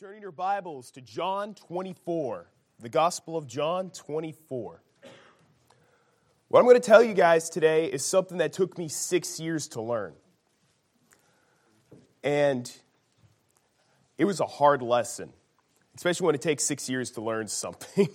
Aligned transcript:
turning 0.00 0.22
your 0.22 0.32
Bibles 0.32 0.90
to 0.90 1.00
John 1.00 1.54
24, 1.54 2.50
the 2.80 2.88
Gospel 2.88 3.36
of 3.36 3.46
John 3.46 3.90
24. 3.90 4.82
What 6.48 6.58
I'm 6.58 6.64
going 6.64 6.74
to 6.74 6.80
tell 6.80 7.00
you 7.00 7.14
guys 7.14 7.48
today 7.48 7.86
is 7.86 8.04
something 8.04 8.38
that 8.38 8.52
took 8.52 8.76
me 8.76 8.88
six 8.88 9.38
years 9.38 9.68
to 9.68 9.80
learn. 9.80 10.14
And 12.24 12.72
it 14.18 14.24
was 14.24 14.40
a 14.40 14.46
hard 14.46 14.82
lesson, 14.82 15.32
especially 15.94 16.26
when 16.26 16.34
it 16.34 16.42
takes 16.42 16.64
six 16.64 16.88
years 16.88 17.12
to 17.12 17.20
learn 17.20 17.46
something. 17.46 18.08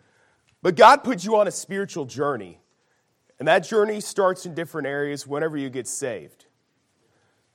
but 0.62 0.76
God 0.76 1.02
put 1.02 1.24
you 1.24 1.34
on 1.38 1.48
a 1.48 1.52
spiritual 1.52 2.04
journey, 2.04 2.60
and 3.40 3.48
that 3.48 3.64
journey 3.64 4.00
starts 4.00 4.46
in 4.46 4.54
different 4.54 4.86
areas 4.86 5.26
whenever 5.26 5.56
you 5.56 5.70
get 5.70 5.88
saved. 5.88 6.46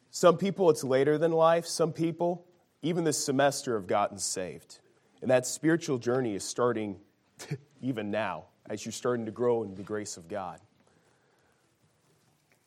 Some 0.09 0.37
people, 0.37 0.69
it's 0.69 0.83
later 0.83 1.17
than 1.17 1.31
life. 1.31 1.65
Some 1.65 1.93
people, 1.93 2.45
even 2.81 3.03
this 3.03 3.23
semester, 3.23 3.75
have 3.75 3.87
gotten 3.87 4.17
saved. 4.17 4.79
And 5.21 5.29
that 5.29 5.45
spiritual 5.45 5.97
journey 5.97 6.35
is 6.35 6.43
starting 6.43 6.97
even 7.81 8.09
now 8.11 8.45
as 8.69 8.85
you're 8.85 8.91
starting 8.91 9.25
to 9.25 9.31
grow 9.31 9.63
in 9.63 9.75
the 9.75 9.83
grace 9.83 10.17
of 10.17 10.27
God. 10.27 10.59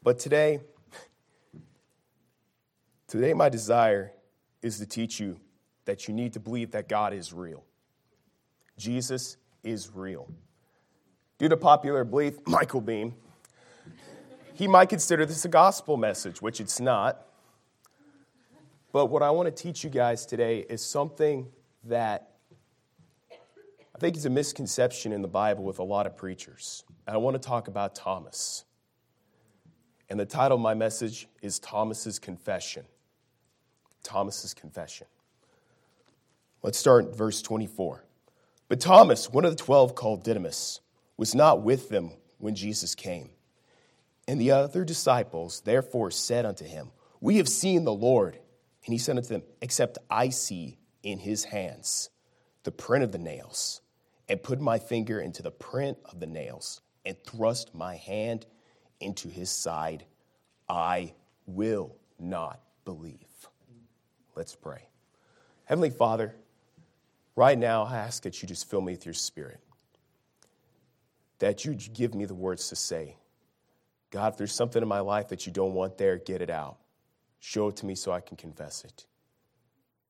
But 0.03 0.19
today, 0.19 0.61
today 3.09 3.35
my 3.35 3.49
desire 3.49 4.13
is 4.63 4.79
to 4.79 4.87
teach 4.87 5.19
you 5.19 5.41
that 5.85 6.09
you 6.09 6.15
need 6.15 6.33
to 6.35 6.41
believe 6.41 6.71
that 6.73 6.89
God 6.89 7.13
is 7.13 7.33
real. 7.33 7.65
Jesus 8.79 9.37
is 9.63 9.91
real. 9.95 10.29
Due 11.39 11.49
to 11.49 11.57
popular 11.57 12.05
belief, 12.05 12.39
Michael 12.47 12.81
Beam, 12.81 13.15
he 14.55 14.69
might 14.69 14.89
consider 14.89 15.27
this 15.27 15.45
a 15.45 15.49
gospel 15.49 15.97
message, 15.97 16.41
which 16.41 16.61
it's 16.61 16.81
not. 16.81 17.27
But 18.95 19.07
what 19.07 19.25
I 19.25 19.33
want 19.33 19.47
to 19.47 19.63
teach 19.63 19.83
you 19.83 19.91
guys 19.91 20.25
today 20.25 20.61
is 20.69 20.81
something 20.81 21.49
that 21.83 22.29
I 23.93 23.99
think 23.99 24.17
is 24.17 24.25
a 24.25 24.31
misconception 24.31 25.11
in 25.11 25.21
the 25.21 25.27
Bible 25.27 25.65
with 25.65 25.81
a 25.81 25.83
lot 25.83 26.07
of 26.07 26.17
preachers. 26.17 26.85
And 27.05 27.15
I 27.15 27.17
want 27.17 27.35
to 27.35 27.45
talk 27.45 27.67
about 27.67 27.97
Thomas. 27.97 28.65
And 30.09 30.21
the 30.21 30.25
title 30.25 30.59
of 30.59 30.63
my 30.63 30.75
message 30.75 31.27
is 31.43 31.59
Thomas's 31.59 32.21
Confession. 32.21 32.85
Thomas's 34.05 34.55
Confession. 34.55 35.09
Let's 36.63 36.79
start 36.79 37.07
in 37.07 37.15
verse 37.15 37.43
24. 37.43 38.05
But 38.69 38.79
Thomas, 38.79 39.29
one 39.29 39.45
of 39.45 39.51
the 39.51 39.61
twelve 39.61 39.97
called 39.97 40.23
Didymus, 40.23 40.79
was 41.17 41.35
not 41.35 41.63
with 41.63 41.89
them 41.89 42.13
when 42.39 42.55
Jesus 42.55 42.95
came. 42.95 43.31
And 44.29 44.41
the 44.41 44.53
other 44.53 44.85
disciples 44.85 45.63
therefore 45.63 46.13
said 46.13 46.47
unto 46.47 46.65
him, 46.65 46.93
We 47.21 47.39
have 47.39 47.49
seen 47.49 47.83
the 47.83 47.93
Lord. 47.93 48.39
And 48.85 48.93
he 48.93 48.99
said 48.99 49.17
unto 49.17 49.29
them, 49.29 49.43
Except 49.63 49.99
I 50.11 50.29
see 50.29 50.79
in 51.03 51.19
his 51.19 51.45
hands 51.45 52.11
the 52.65 52.73
print 52.73 53.05
of 53.05 53.13
the 53.13 53.19
nails, 53.19 53.81
and 54.29 54.43
put 54.43 54.61
my 54.61 54.79
finger 54.79 55.21
into 55.21 55.43
the 55.43 55.51
print 55.51 55.99
of 56.07 56.21
the 56.21 56.27
nails, 56.27 56.81
and 57.05 57.17
thrust 57.25 57.75
my 57.75 57.97
hand 57.97 58.47
into 59.01 59.29
his 59.29 59.51
side, 59.51 60.07
I 60.69 61.13
will 61.47 61.95
not 62.19 62.61
believe. 62.85 63.19
Let's 64.35 64.55
pray. 64.55 64.89
Heavenly 65.65 65.91
Father, 65.91 66.35
right 67.37 67.59
now 67.59 67.85
I 67.85 67.97
ask 67.97 68.23
that 68.23 68.43
you 68.43 68.49
just 68.49 68.69
fill 68.69 68.81
me 68.81 68.93
with 68.93 69.05
your 69.05 69.15
spirit, 69.15 69.61
that 71.39 71.65
you 71.65 71.75
give 71.75 72.15
me 72.15 72.25
the 72.25 72.35
words 72.35 72.69
to 72.69 72.77
say. 72.77 73.17
God, 74.11 74.33
if 74.33 74.39
there's 74.39 74.55
something 74.55 74.81
in 74.81 74.89
my 74.89 75.01
life 75.01 75.29
that 75.29 75.47
you 75.47 75.53
don't 75.53 75.75
want 75.75 75.99
there, 75.99 76.17
get 76.19 76.41
it 76.41 76.51
out. 76.51 76.79
Show 77.47 77.69
it 77.69 77.77
to 77.77 77.87
me 77.87 77.95
so 77.95 78.11
I 78.11 78.21
can 78.21 78.39
confess 78.39 78.87
it. 78.87 79.05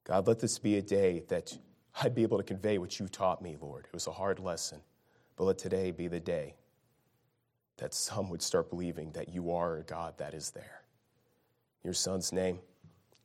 God, 0.04 0.28
let 0.28 0.38
this 0.38 0.56
be 0.60 0.77
a 0.77 0.82
day 0.82 1.24
that 1.27 1.58
I'd 2.00 2.14
be 2.14 2.22
able 2.22 2.38
to 2.38 2.44
convey 2.44 2.78
what 2.78 3.00
you 3.00 3.08
taught 3.08 3.42
me, 3.42 3.56
Lord. 3.60 3.86
It 3.86 3.92
was 3.92 4.06
a 4.06 4.12
hard 4.12 4.38
lesson, 4.38 4.78
but 5.34 5.42
let 5.42 5.58
today 5.58 5.90
be 5.90 6.06
the 6.06 6.20
day 6.20 6.55
that 7.78 7.92
some 7.92 8.30
would 8.30 8.40
start 8.40 8.70
believing 8.70 9.11
that 9.14 9.30
you 9.30 9.50
are 9.50 9.78
a 9.78 9.83
God 9.83 10.17
that 10.18 10.33
is 10.33 10.50
there. 10.50 10.83
In 11.83 11.89
your 11.89 11.95
son's 11.95 12.33
name, 12.33 12.61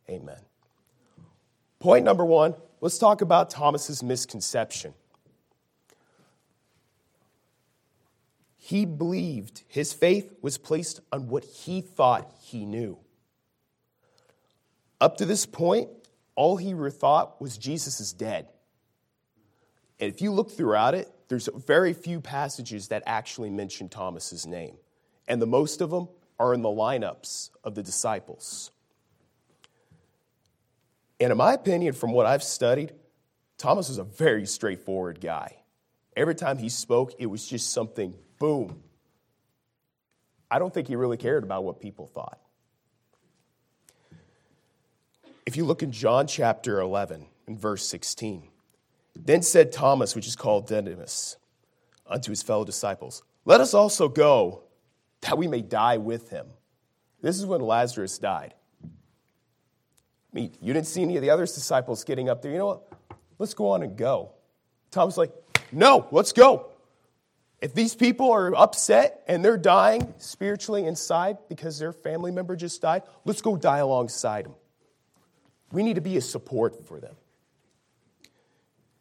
amen. 0.10 0.40
Point 1.78 2.04
number 2.04 2.26
one 2.26 2.56
let's 2.82 2.98
talk 2.98 3.22
about 3.22 3.52
Thomas's 3.52 4.02
misconception. 4.02 4.96
He 8.58 8.86
believed 8.86 9.62
his 9.68 9.94
faith 9.94 10.34
was 10.42 10.58
placed 10.58 11.00
on 11.12 11.28
what 11.28 11.44
he 11.44 11.82
thought 11.82 12.34
he 12.42 12.66
knew. 12.66 12.98
Up 15.02 15.18
to 15.18 15.26
this 15.26 15.46
point, 15.46 15.90
all 16.36 16.58
he 16.58 16.74
thought 16.90 17.42
was 17.42 17.58
Jesus 17.58 18.00
is 18.00 18.14
dead. 18.14 18.48
And 20.00 20.12
if 20.14 20.22
you 20.22 20.32
look 20.32 20.52
throughout 20.52 20.96
it, 20.96 21.10
there's 21.28 21.50
very 21.54 21.94
few 21.94 22.22
passages 22.22 22.88
that 22.88 23.04
actually 23.06 23.50
mention 23.50 23.90
Thomas's 23.90 24.46
name. 24.46 24.78
And 25.28 25.42
the 25.42 25.48
most 25.48 25.82
of 25.82 25.92
them 25.92 26.08
are 26.40 26.54
in 26.54 26.62
the 26.62 26.70
lineups 26.70 27.50
of 27.64 27.76
the 27.76 27.84
disciples. 27.84 28.72
And 31.20 31.32
in 31.32 31.38
my 31.38 31.54
opinion, 31.54 31.94
from 31.94 32.14
what 32.14 32.26
I've 32.26 32.44
studied, 32.44 32.94
Thomas 33.58 33.90
was 33.90 33.98
a 33.98 34.06
very 34.06 34.46
straightforward 34.46 35.20
guy. 35.20 35.58
Every 36.16 36.36
time 36.36 36.58
he 36.58 36.70
spoke, 36.70 37.14
it 37.20 37.26
was 37.26 37.46
just 37.46 37.72
something 37.72 38.16
boom. 38.40 38.82
I 40.50 40.60
don't 40.60 40.74
think 40.74 40.88
he 40.88 40.96
really 40.96 41.18
cared 41.18 41.44
about 41.44 41.64
what 41.64 41.80
people 41.80 42.08
thought. 42.08 42.40
If 45.50 45.58
you 45.58 45.66
look 45.66 45.82
in 45.82 45.92
John 45.92 46.28
chapter 46.28 46.80
11, 46.80 47.26
and 47.48 47.60
verse 47.60 47.84
16, 47.88 48.50
then 49.16 49.42
said 49.42 49.72
Thomas, 49.72 50.16
which 50.16 50.28
is 50.28 50.36
called 50.36 50.68
Didymus, 50.68 51.38
unto 52.06 52.30
his 52.30 52.44
fellow 52.44 52.64
disciples, 52.64 53.24
Let 53.46 53.60
us 53.60 53.74
also 53.74 54.10
go, 54.10 54.66
that 55.22 55.40
we 55.40 55.48
may 55.48 55.64
die 55.64 55.98
with 55.98 56.30
him. 56.30 56.46
This 57.24 57.40
is 57.40 57.48
when 57.48 57.62
Lazarus 57.62 58.20
died. 58.20 58.54
I 58.84 58.88
mean, 60.34 60.52
you 60.62 60.72
didn't 60.72 60.86
see 60.86 61.02
any 61.02 61.16
of 61.16 61.24
the 61.24 61.32
other 61.32 61.48
disciples 61.48 62.04
getting 62.04 62.30
up 62.30 62.44
there. 62.44 62.52
You 62.52 62.60
know 62.60 62.68
what? 62.68 62.94
Let's 63.40 63.56
go 63.56 63.72
on 63.72 63.82
and 63.82 63.98
go. 63.98 64.34
Thomas 64.92 65.18
like, 65.18 65.34
no, 65.72 66.08
let's 66.12 66.32
go. 66.32 66.74
If 67.60 67.74
these 67.74 67.96
people 67.96 68.32
are 68.32 68.56
upset 68.56 69.24
and 69.28 69.44
they're 69.44 69.58
dying 69.58 70.14
spiritually 70.18 70.86
inside 70.86 71.40
because 71.50 71.80
their 71.80 71.92
family 71.92 72.30
member 72.30 72.56
just 72.56 72.84
died, 72.84 73.02
let's 73.26 73.42
go 73.42 73.56
die 73.56 73.80
alongside 73.80 74.46
them. 74.46 74.54
We 75.72 75.84
need 75.84 75.96
to 75.96 76.02
be 76.02 76.18
a 76.18 76.22
support 76.22 76.88
for 76.88 77.00
them. 77.00 77.16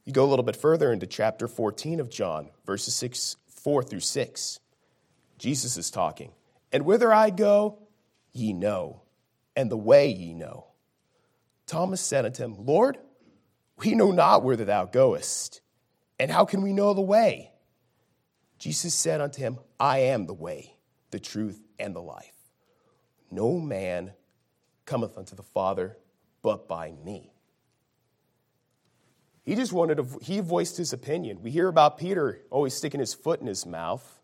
You 0.04 0.12
go 0.12 0.24
a 0.24 0.30
little 0.30 0.44
bit 0.44 0.56
further 0.56 0.92
into 0.92 1.06
chapter 1.06 1.46
14 1.46 2.00
of 2.00 2.10
John, 2.10 2.50
verses 2.64 2.94
6, 2.94 3.36
4 3.46 3.82
through 3.82 4.00
6. 4.00 4.60
Jesus 5.38 5.76
is 5.76 5.90
talking. 5.90 6.32
And 6.72 6.84
whither 6.84 7.12
I 7.12 7.30
go, 7.30 7.78
ye 8.32 8.52
know, 8.52 9.02
and 9.54 9.70
the 9.70 9.76
way 9.76 10.08
ye 10.08 10.32
know. 10.32 10.66
Thomas 11.66 12.00
said 12.00 12.24
unto 12.24 12.42
him, 12.42 12.56
Lord, 12.58 12.98
we 13.76 13.94
know 13.94 14.10
not 14.10 14.42
whither 14.42 14.64
thou 14.64 14.86
goest, 14.86 15.60
and 16.18 16.30
how 16.30 16.44
can 16.44 16.62
we 16.62 16.72
know 16.72 16.94
the 16.94 17.00
way? 17.00 17.52
Jesus 18.58 18.94
said 18.94 19.20
unto 19.20 19.40
him, 19.40 19.58
I 19.78 19.98
am 19.98 20.26
the 20.26 20.34
way, 20.34 20.74
the 21.10 21.20
truth, 21.20 21.62
and 21.78 21.94
the 21.94 22.00
life. 22.00 22.32
No 23.30 23.58
man 23.58 24.12
cometh 24.84 25.16
unto 25.16 25.36
the 25.36 25.42
Father 25.42 25.96
but 26.48 26.66
by 26.66 26.94
me. 27.04 27.30
He 29.44 29.54
just 29.54 29.70
wanted 29.70 29.96
to, 29.96 30.18
he 30.22 30.40
voiced 30.40 30.78
his 30.78 30.94
opinion. 30.94 31.42
We 31.42 31.50
hear 31.50 31.68
about 31.68 31.98
Peter 31.98 32.40
always 32.48 32.72
sticking 32.72 33.00
his 33.00 33.12
foot 33.12 33.42
in 33.42 33.46
his 33.46 33.66
mouth. 33.66 34.18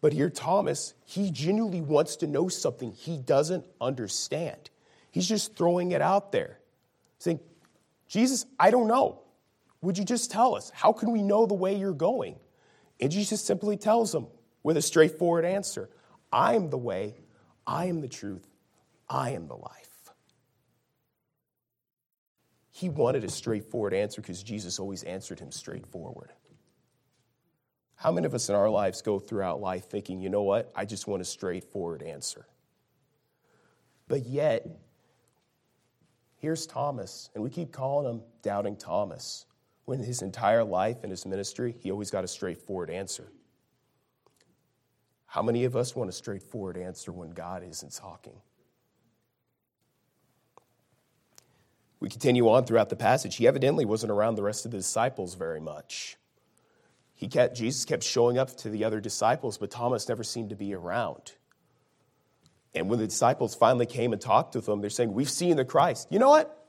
But 0.00 0.14
here, 0.14 0.30
Thomas, 0.30 0.94
he 1.04 1.30
genuinely 1.30 1.82
wants 1.82 2.16
to 2.16 2.26
know 2.26 2.48
something 2.48 2.90
he 2.90 3.18
doesn't 3.18 3.66
understand. 3.82 4.70
He's 5.10 5.28
just 5.28 5.54
throwing 5.54 5.92
it 5.92 6.00
out 6.00 6.32
there, 6.32 6.58
saying, 7.18 7.40
Jesus, 8.08 8.46
I 8.58 8.70
don't 8.70 8.88
know. 8.88 9.20
Would 9.82 9.98
you 9.98 10.06
just 10.06 10.30
tell 10.30 10.54
us? 10.54 10.70
How 10.70 10.94
can 10.94 11.12
we 11.12 11.20
know 11.20 11.44
the 11.44 11.52
way 11.52 11.76
you're 11.76 11.92
going? 11.92 12.36
And 12.98 13.12
Jesus 13.12 13.44
simply 13.44 13.76
tells 13.76 14.14
him 14.14 14.28
with 14.62 14.78
a 14.78 14.82
straightforward 14.82 15.44
answer 15.44 15.90
I 16.32 16.54
am 16.54 16.70
the 16.70 16.78
way, 16.78 17.16
I 17.66 17.88
am 17.88 18.00
the 18.00 18.08
truth, 18.08 18.48
I 19.06 19.32
am 19.32 19.48
the 19.48 19.56
life. 19.56 19.95
He 22.76 22.90
wanted 22.90 23.24
a 23.24 23.30
straightforward 23.30 23.94
answer 23.94 24.20
because 24.20 24.42
Jesus 24.42 24.78
always 24.78 25.02
answered 25.04 25.40
him 25.40 25.50
straightforward. 25.50 26.30
How 27.94 28.12
many 28.12 28.26
of 28.26 28.34
us 28.34 28.50
in 28.50 28.54
our 28.54 28.68
lives 28.68 29.00
go 29.00 29.18
throughout 29.18 29.62
life 29.62 29.88
thinking, 29.88 30.20
you 30.20 30.28
know 30.28 30.42
what, 30.42 30.70
I 30.76 30.84
just 30.84 31.06
want 31.06 31.22
a 31.22 31.24
straightforward 31.24 32.02
answer? 32.02 32.46
But 34.08 34.26
yet, 34.26 34.68
here's 36.36 36.66
Thomas, 36.66 37.30
and 37.34 37.42
we 37.42 37.48
keep 37.48 37.72
calling 37.72 38.12
him 38.12 38.22
Doubting 38.42 38.76
Thomas, 38.76 39.46
when 39.86 40.00
his 40.00 40.20
entire 40.20 40.62
life 40.62 40.98
and 41.02 41.10
his 41.10 41.24
ministry, 41.24 41.74
he 41.80 41.90
always 41.90 42.10
got 42.10 42.24
a 42.24 42.28
straightforward 42.28 42.90
answer. 42.90 43.32
How 45.24 45.40
many 45.40 45.64
of 45.64 45.76
us 45.76 45.96
want 45.96 46.10
a 46.10 46.12
straightforward 46.12 46.76
answer 46.76 47.10
when 47.10 47.30
God 47.30 47.62
isn't 47.62 47.94
talking? 47.94 48.36
We 51.98 52.08
continue 52.10 52.48
on 52.48 52.64
throughout 52.64 52.90
the 52.90 52.96
passage. 52.96 53.36
He 53.36 53.46
evidently 53.46 53.84
wasn't 53.84 54.12
around 54.12 54.34
the 54.34 54.42
rest 54.42 54.64
of 54.66 54.70
the 54.70 54.76
disciples 54.76 55.34
very 55.34 55.60
much. 55.60 56.16
He 57.14 57.28
kept, 57.28 57.56
Jesus 57.56 57.84
kept 57.86 58.02
showing 58.02 58.36
up 58.36 58.54
to 58.58 58.68
the 58.68 58.84
other 58.84 59.00
disciples, 59.00 59.56
but 59.56 59.70
Thomas 59.70 60.08
never 60.08 60.22
seemed 60.22 60.50
to 60.50 60.56
be 60.56 60.74
around. 60.74 61.32
And 62.74 62.90
when 62.90 62.98
the 62.98 63.06
disciples 63.06 63.54
finally 63.54 63.86
came 63.86 64.12
and 64.12 64.20
talked 64.20 64.54
with 64.54 64.68
him, 64.68 64.82
they're 64.82 64.90
saying, 64.90 65.14
We've 65.14 65.30
seen 65.30 65.56
the 65.56 65.64
Christ. 65.64 66.08
You 66.10 66.18
know 66.18 66.28
what? 66.28 66.68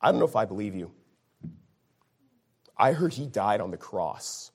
I 0.00 0.10
don't 0.10 0.18
know 0.18 0.26
if 0.26 0.34
I 0.34 0.44
believe 0.44 0.74
you. 0.74 0.90
I 2.76 2.92
heard 2.92 3.14
he 3.14 3.26
died 3.26 3.60
on 3.60 3.70
the 3.70 3.76
cross. 3.76 4.50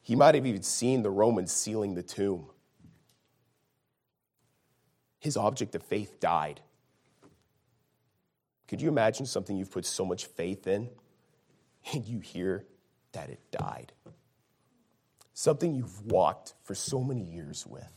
He 0.00 0.16
might 0.16 0.34
have 0.34 0.46
even 0.46 0.62
seen 0.62 1.02
the 1.02 1.10
Romans 1.10 1.52
sealing 1.52 1.94
the 1.94 2.02
tomb. 2.02 2.46
His 5.18 5.36
object 5.36 5.74
of 5.74 5.82
faith 5.82 6.18
died. 6.18 6.60
Could 8.68 8.80
you 8.80 8.88
imagine 8.88 9.26
something 9.26 9.56
you've 9.56 9.70
put 9.70 9.86
so 9.86 10.04
much 10.04 10.26
faith 10.26 10.66
in 10.66 10.88
and 11.92 12.04
you 12.04 12.20
hear 12.20 12.64
that 13.12 13.30
it 13.30 13.40
died? 13.50 13.92
Something 15.34 15.74
you've 15.74 16.02
walked 16.06 16.54
for 16.62 16.74
so 16.74 17.02
many 17.02 17.22
years 17.22 17.66
with, 17.66 17.92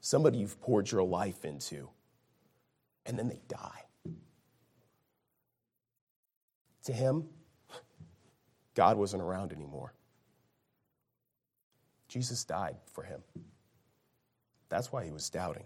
somebody 0.00 0.38
you've 0.38 0.60
poured 0.60 0.90
your 0.90 1.02
life 1.02 1.44
into, 1.44 1.90
and 3.06 3.18
then 3.18 3.28
they 3.28 3.40
die. 3.48 3.84
To 6.84 6.92
him, 6.92 7.24
God 8.74 8.96
wasn't 8.96 9.22
around 9.22 9.52
anymore. 9.52 9.94
Jesus 12.08 12.44
died 12.44 12.76
for 12.92 13.04
him. 13.04 13.22
That's 14.68 14.90
why 14.92 15.04
he 15.04 15.10
was 15.10 15.30
doubting. 15.30 15.64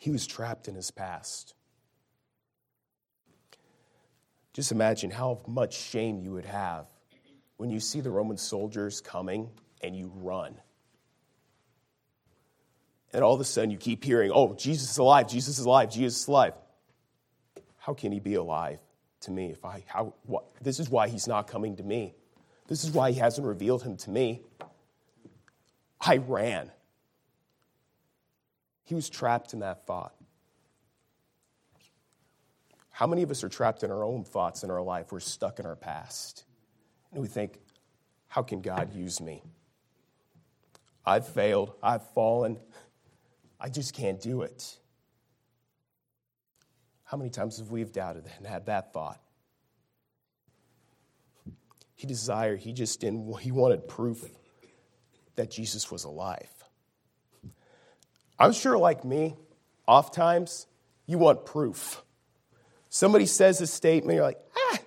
He 0.00 0.10
was 0.10 0.26
trapped 0.26 0.66
in 0.66 0.74
his 0.74 0.90
past. 0.90 1.54
Just 4.54 4.72
imagine 4.72 5.10
how 5.10 5.42
much 5.46 5.76
shame 5.78 6.20
you 6.20 6.32
would 6.32 6.46
have 6.46 6.86
when 7.58 7.68
you 7.68 7.80
see 7.80 8.00
the 8.00 8.10
Roman 8.10 8.38
soldiers 8.38 9.02
coming 9.02 9.50
and 9.82 9.94
you 9.94 10.10
run. 10.16 10.56
And 13.12 13.22
all 13.22 13.34
of 13.34 13.40
a 13.42 13.44
sudden 13.44 13.70
you 13.70 13.76
keep 13.76 14.02
hearing, 14.02 14.30
oh, 14.32 14.54
Jesus 14.54 14.90
is 14.90 14.96
alive, 14.96 15.28
Jesus 15.28 15.58
is 15.58 15.66
alive, 15.66 15.90
Jesus 15.90 16.22
is 16.22 16.28
alive. 16.28 16.54
How 17.76 17.92
can 17.92 18.10
he 18.10 18.20
be 18.20 18.34
alive 18.34 18.78
to 19.20 19.30
me 19.30 19.50
if 19.50 19.66
I, 19.66 19.84
how, 19.86 20.14
what? 20.24 20.46
This 20.62 20.80
is 20.80 20.88
why 20.88 21.08
he's 21.08 21.28
not 21.28 21.46
coming 21.46 21.76
to 21.76 21.82
me. 21.82 22.14
This 22.68 22.84
is 22.84 22.90
why 22.90 23.10
he 23.10 23.18
hasn't 23.18 23.46
revealed 23.46 23.82
him 23.82 23.98
to 23.98 24.10
me. 24.10 24.40
I 26.00 26.16
ran. 26.16 26.70
He 28.90 28.96
was 28.96 29.08
trapped 29.08 29.52
in 29.52 29.60
that 29.60 29.86
thought. 29.86 30.12
How 32.90 33.06
many 33.06 33.22
of 33.22 33.30
us 33.30 33.44
are 33.44 33.48
trapped 33.48 33.84
in 33.84 33.90
our 33.92 34.02
own 34.02 34.24
thoughts 34.24 34.64
in 34.64 34.70
our 34.72 34.82
life? 34.82 35.12
We're 35.12 35.20
stuck 35.20 35.60
in 35.60 35.64
our 35.64 35.76
past. 35.76 36.42
And 37.12 37.22
we 37.22 37.28
think, 37.28 37.60
how 38.26 38.42
can 38.42 38.60
God 38.60 38.92
use 38.92 39.20
me? 39.20 39.44
I've 41.06 41.24
failed. 41.28 41.74
I've 41.80 42.04
fallen. 42.14 42.58
I 43.60 43.68
just 43.68 43.94
can't 43.94 44.20
do 44.20 44.42
it. 44.42 44.76
How 47.04 47.16
many 47.16 47.30
times 47.30 47.58
have 47.58 47.70
we 47.70 47.84
doubted 47.84 48.24
and 48.38 48.44
had 48.44 48.66
that 48.66 48.92
thought? 48.92 49.20
He 51.94 52.08
desired, 52.08 52.58
he 52.58 52.72
just 52.72 53.00
didn't, 53.00 53.38
he 53.38 53.52
wanted 53.52 53.86
proof 53.86 54.28
that 55.36 55.48
Jesus 55.48 55.92
was 55.92 56.02
alive. 56.02 56.59
I'm 58.40 58.52
sure, 58.52 58.78
like 58.78 59.04
me, 59.04 59.36
oftentimes 59.86 60.66
you 61.06 61.18
want 61.18 61.44
proof. 61.44 62.02
Somebody 62.88 63.26
says 63.26 63.60
a 63.60 63.66
statement, 63.66 64.16
you're 64.16 64.24
like, 64.24 64.40
ah, 64.56 64.78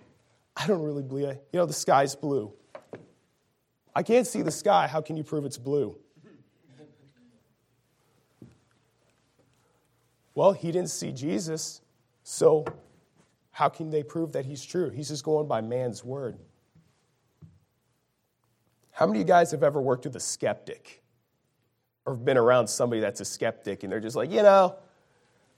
I 0.57 0.65
don't 0.65 0.81
really 0.81 1.03
believe 1.03 1.27
it. 1.27 1.47
You 1.53 1.59
know, 1.59 1.67
the 1.67 1.73
sky's 1.73 2.15
blue. 2.15 2.51
I 3.95 4.01
can't 4.01 4.25
see 4.25 4.41
the 4.41 4.51
sky. 4.51 4.87
How 4.87 5.01
can 5.01 5.15
you 5.15 5.23
prove 5.23 5.45
it's 5.45 5.59
blue? 5.59 5.95
Well, 10.33 10.53
he 10.53 10.71
didn't 10.71 10.89
see 10.89 11.11
Jesus, 11.11 11.81
so 12.23 12.65
how 13.51 13.69
can 13.69 13.91
they 13.91 14.01
prove 14.01 14.31
that 14.31 14.45
he's 14.45 14.65
true? 14.65 14.89
He's 14.89 15.09
just 15.09 15.23
going 15.23 15.47
by 15.47 15.61
man's 15.61 16.03
word. 16.03 16.39
How 18.89 19.05
many 19.05 19.19
of 19.19 19.27
you 19.27 19.31
guys 19.31 19.51
have 19.51 19.61
ever 19.61 19.79
worked 19.79 20.05
with 20.05 20.15
a 20.15 20.19
skeptic 20.19 21.02
or 22.05 22.15
been 22.15 22.37
around 22.37 22.67
somebody 22.67 23.01
that's 23.01 23.21
a 23.21 23.25
skeptic 23.25 23.83
and 23.83 23.91
they're 23.91 23.99
just 23.99 24.15
like, 24.15 24.31
you 24.31 24.43
know, 24.43 24.75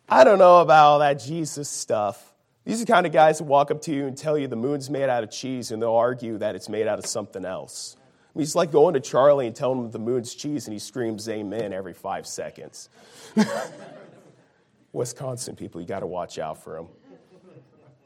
I 0.08 0.24
don't 0.24 0.38
know 0.38 0.62
about 0.62 0.86
all 0.86 1.00
that 1.00 1.16
Jesus 1.16 1.68
stuff. 1.68 2.34
These 2.64 2.82
are 2.82 2.86
the 2.86 2.92
kind 2.92 3.06
of 3.06 3.12
guys 3.12 3.40
that 3.40 3.44
walk 3.46 3.72
up 3.72 3.82
to 3.84 3.94
you 3.94 4.08
and 4.08 4.18
tell 4.18 4.38
you 4.38 4.48
the 4.48 4.56
moon's 4.56 4.90
made 4.90 5.10
out 5.10 5.24
of 5.24 5.32
cheese 5.32 5.72
and 5.72 5.82
they'll 5.82 5.94
argue 5.94 6.38
that 6.40 6.56
it's 6.56 6.70
made 6.70 6.88
out 6.88 7.00
of 7.00 7.06
something 7.06 7.46
else. 7.46 7.96
I 8.00 8.40
mean, 8.40 8.44
it's 8.44 8.56
like 8.56 8.72
going 8.72 8.96
to 8.96 9.00
Charlie 9.00 9.48
and 9.48 9.56
telling 9.56 9.86
him 9.86 9.92
the 9.92 10.00
moon's 10.00 10.36
cheese 10.36 10.66
and 10.66 10.74
he 10.74 10.80
screams 10.80 11.30
amen 11.30 11.74
every 11.74 11.94
five 11.94 12.28
seconds. 12.28 12.90
Wisconsin 14.94 15.56
people, 15.56 15.80
you 15.82 15.88
got 15.88 16.00
to 16.02 16.08
watch 16.08 16.40
out 16.40 16.64
for 16.64 16.88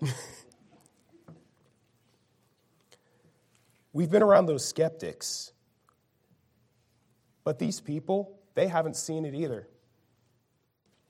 them. 0.01 0.12
We've 3.94 4.09
been 4.09 4.24
around 4.24 4.45
those 4.45 4.65
skeptics, 4.65 5.51
but 7.50 7.57
these 7.57 7.80
people, 7.80 8.38
they 8.54 8.68
haven't 8.68 8.96
seen 8.96 9.25
it 9.25 9.34
either. 9.34 9.68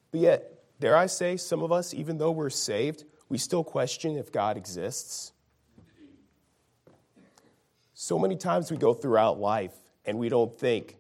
But 0.10 0.22
yet, 0.22 0.64
dare 0.80 0.96
I 0.96 1.08
say, 1.08 1.36
some 1.36 1.62
of 1.64 1.74
us, 1.74 1.94
even 1.94 2.18
though 2.18 2.32
we're 2.32 2.50
saved, 2.50 3.04
we 3.28 3.38
still 3.38 3.62
question 3.62 4.16
if 4.16 4.32
God 4.32 4.56
exists. 4.56 5.34
So 7.94 8.18
many 8.18 8.38
times 8.38 8.72
we 8.72 8.78
go 8.78 8.94
throughout 8.94 9.38
life 9.38 9.74
and 10.06 10.18
we 10.18 10.30
don't 10.30 10.58
think, 10.58 10.96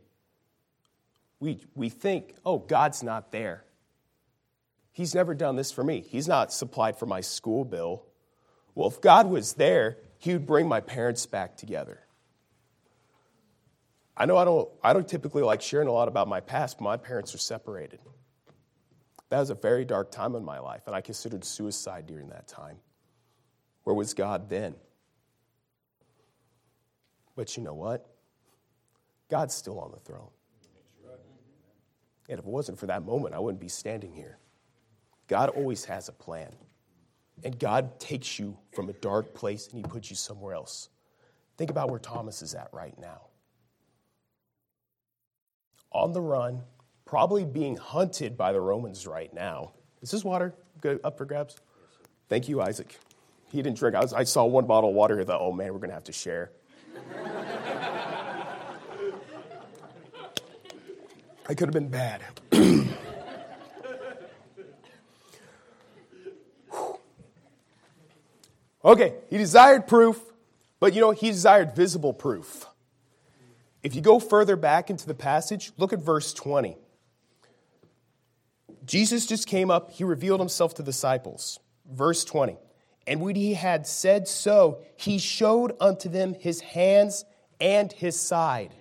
we, 1.39 1.61
we 1.73 1.87
think, 1.87 2.35
oh, 2.45 2.57
God's 2.57 3.01
not 3.01 3.31
there. 3.31 3.63
He's 4.91 5.15
never 5.15 5.33
done 5.33 5.55
this 5.55 5.71
for 5.71 5.85
me. 5.85 6.01
He's 6.01 6.27
not 6.27 6.51
supplied 6.51 6.99
for 6.99 7.05
my 7.05 7.21
school 7.21 7.63
bill. 7.63 8.03
Well, 8.75 8.89
if 8.89 8.99
God 8.99 9.29
was 9.29 9.53
there, 9.53 9.99
He 10.17 10.33
would 10.33 10.45
bring 10.45 10.67
my 10.67 10.81
parents 10.81 11.25
back 11.25 11.55
together. 11.55 12.01
I 14.19 14.25
know 14.25 14.35
I 14.35 14.43
don't, 14.43 14.69
I 14.83 14.91
don't 14.91 15.07
typically 15.07 15.43
like 15.43 15.61
sharing 15.61 15.87
a 15.87 15.93
lot 15.93 16.09
about 16.09 16.27
my 16.27 16.41
past, 16.41 16.77
but 16.77 16.83
my 16.83 16.97
parents 16.97 17.33
are 17.33 17.39
separated. 17.39 17.99
That 19.29 19.39
was 19.39 19.49
a 19.49 19.55
very 19.55 19.85
dark 19.85 20.11
time 20.11 20.35
in 20.35 20.43
my 20.43 20.59
life, 20.59 20.81
and 20.87 20.95
I 20.95 20.99
considered 20.99 21.45
suicide 21.45 22.05
during 22.05 22.27
that 22.29 22.47
time. 22.47 22.77
Where 23.85 23.95
was 23.95 24.13
God 24.13 24.49
then? 24.49 24.75
But 27.35 27.55
you 27.55 27.63
know 27.63 27.73
what? 27.73 28.05
God's 29.29 29.53
still 29.55 29.79
on 29.79 29.91
the 29.91 29.99
throne. 29.99 30.29
And 32.27 32.37
if 32.37 32.45
it 32.45 32.51
wasn't 32.51 32.77
for 32.77 32.87
that 32.87 33.05
moment, 33.05 33.33
I 33.33 33.39
wouldn't 33.39 33.61
be 33.61 33.69
standing 33.69 34.13
here. 34.13 34.37
God 35.27 35.49
always 35.49 35.85
has 35.85 36.09
a 36.09 36.11
plan. 36.11 36.53
And 37.43 37.57
God 37.57 37.99
takes 37.99 38.37
you 38.37 38.57
from 38.73 38.89
a 38.89 38.93
dark 38.93 39.33
place 39.33 39.67
and 39.67 39.77
He 39.77 39.83
puts 39.83 40.09
you 40.09 40.15
somewhere 40.15 40.53
else. 40.53 40.89
Think 41.57 41.71
about 41.71 41.89
where 41.89 41.99
Thomas 41.99 42.41
is 42.41 42.53
at 42.53 42.67
right 42.73 42.97
now. 42.99 43.28
On 45.91 46.13
the 46.13 46.21
run, 46.21 46.61
probably 47.05 47.45
being 47.45 47.75
hunted 47.75 48.37
by 48.37 48.51
the 48.51 48.61
Romans 48.61 49.07
right 49.07 49.33
now. 49.33 49.71
Is 50.01 50.11
this 50.11 50.23
water 50.23 50.53
good 50.81 50.99
up 51.03 51.17
for 51.17 51.25
grabs? 51.25 51.55
Thank 52.29 52.47
you, 52.47 52.61
Isaac. 52.61 52.99
He 53.51 53.61
didn't 53.61 53.77
drink. 53.77 53.95
I, 53.95 54.01
was, 54.01 54.13
I 54.13 54.23
saw 54.23 54.45
one 54.45 54.65
bottle 54.65 54.91
of 54.91 54.95
water. 54.95 55.19
I 55.19 55.23
thought, 55.23 55.41
oh 55.41 55.51
man, 55.51 55.73
we're 55.73 55.79
going 55.79 55.89
to 55.89 55.95
have 55.95 56.03
to 56.05 56.13
share. 56.13 56.51
I 61.47 61.55
could 61.55 61.67
have 61.67 61.73
been 61.73 61.89
bad. 61.89 62.21
Okay, 68.83 69.15
he 69.29 69.37
desired 69.37 69.87
proof, 69.87 70.21
but 70.79 70.93
you 70.93 71.01
know, 71.01 71.11
he 71.11 71.31
desired 71.31 71.75
visible 71.75 72.13
proof. 72.13 72.65
If 73.83 73.95
you 73.95 74.01
go 74.01 74.19
further 74.19 74.55
back 74.55 74.89
into 74.89 75.07
the 75.07 75.13
passage, 75.13 75.71
look 75.77 75.93
at 75.93 75.99
verse 75.99 76.33
20. 76.33 76.77
Jesus 78.85 79.25
just 79.25 79.47
came 79.47 79.69
up, 79.69 79.91
he 79.91 80.03
revealed 80.03 80.39
himself 80.39 80.73
to 80.75 80.81
the 80.81 80.91
disciples. 80.91 81.59
Verse 81.89 82.23
20. 82.23 82.57
And 83.07 83.21
when 83.21 83.35
he 83.35 83.53
had 83.53 83.87
said 83.87 84.27
so, 84.27 84.83
he 84.95 85.17
showed 85.17 85.75
unto 85.79 86.09
them 86.09 86.33
his 86.33 86.61
hands 86.61 87.25
and 87.59 87.91
his 87.91 88.19
side. 88.19 88.73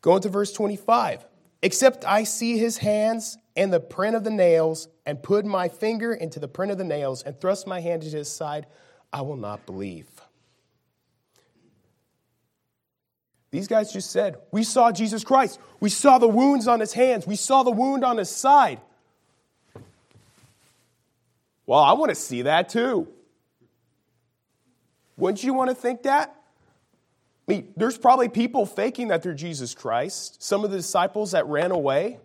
Go 0.00 0.16
into 0.16 0.28
verse 0.28 0.52
25. 0.52 1.26
Except 1.62 2.04
I 2.04 2.24
see 2.24 2.58
his 2.58 2.78
hands 2.78 3.38
and 3.56 3.72
the 3.72 3.80
print 3.80 4.16
of 4.16 4.24
the 4.24 4.30
nails, 4.30 4.88
and 5.04 5.22
put 5.22 5.44
my 5.44 5.68
finger 5.68 6.14
into 6.14 6.40
the 6.40 6.48
print 6.48 6.72
of 6.72 6.78
the 6.78 6.84
nails, 6.84 7.22
and 7.22 7.38
thrust 7.38 7.66
my 7.66 7.80
hand 7.80 8.02
into 8.02 8.16
his 8.16 8.30
side, 8.30 8.66
I 9.12 9.20
will 9.20 9.36
not 9.36 9.66
believe. 9.66 10.08
These 13.52 13.68
guys 13.68 13.92
just 13.92 14.10
said, 14.10 14.38
We 14.50 14.64
saw 14.64 14.90
Jesus 14.90 15.22
Christ. 15.22 15.60
We 15.78 15.90
saw 15.90 16.18
the 16.18 16.26
wounds 16.26 16.66
on 16.66 16.80
his 16.80 16.94
hands. 16.94 17.26
We 17.26 17.36
saw 17.36 17.62
the 17.62 17.70
wound 17.70 18.02
on 18.02 18.16
his 18.16 18.30
side. 18.30 18.80
Well, 21.66 21.80
I 21.80 21.92
want 21.92 22.08
to 22.08 22.14
see 22.14 22.42
that 22.42 22.70
too. 22.70 23.08
Wouldn't 25.18 25.44
you 25.44 25.52
want 25.52 25.70
to 25.70 25.76
think 25.76 26.02
that? 26.04 26.34
I 27.46 27.52
mean, 27.52 27.72
there's 27.76 27.98
probably 27.98 28.30
people 28.30 28.64
faking 28.64 29.08
that 29.08 29.22
they're 29.22 29.34
Jesus 29.34 29.74
Christ. 29.74 30.42
Some 30.42 30.64
of 30.64 30.70
the 30.70 30.78
disciples 30.78 31.32
that 31.32 31.46
ran 31.46 31.70
away. 31.72 32.18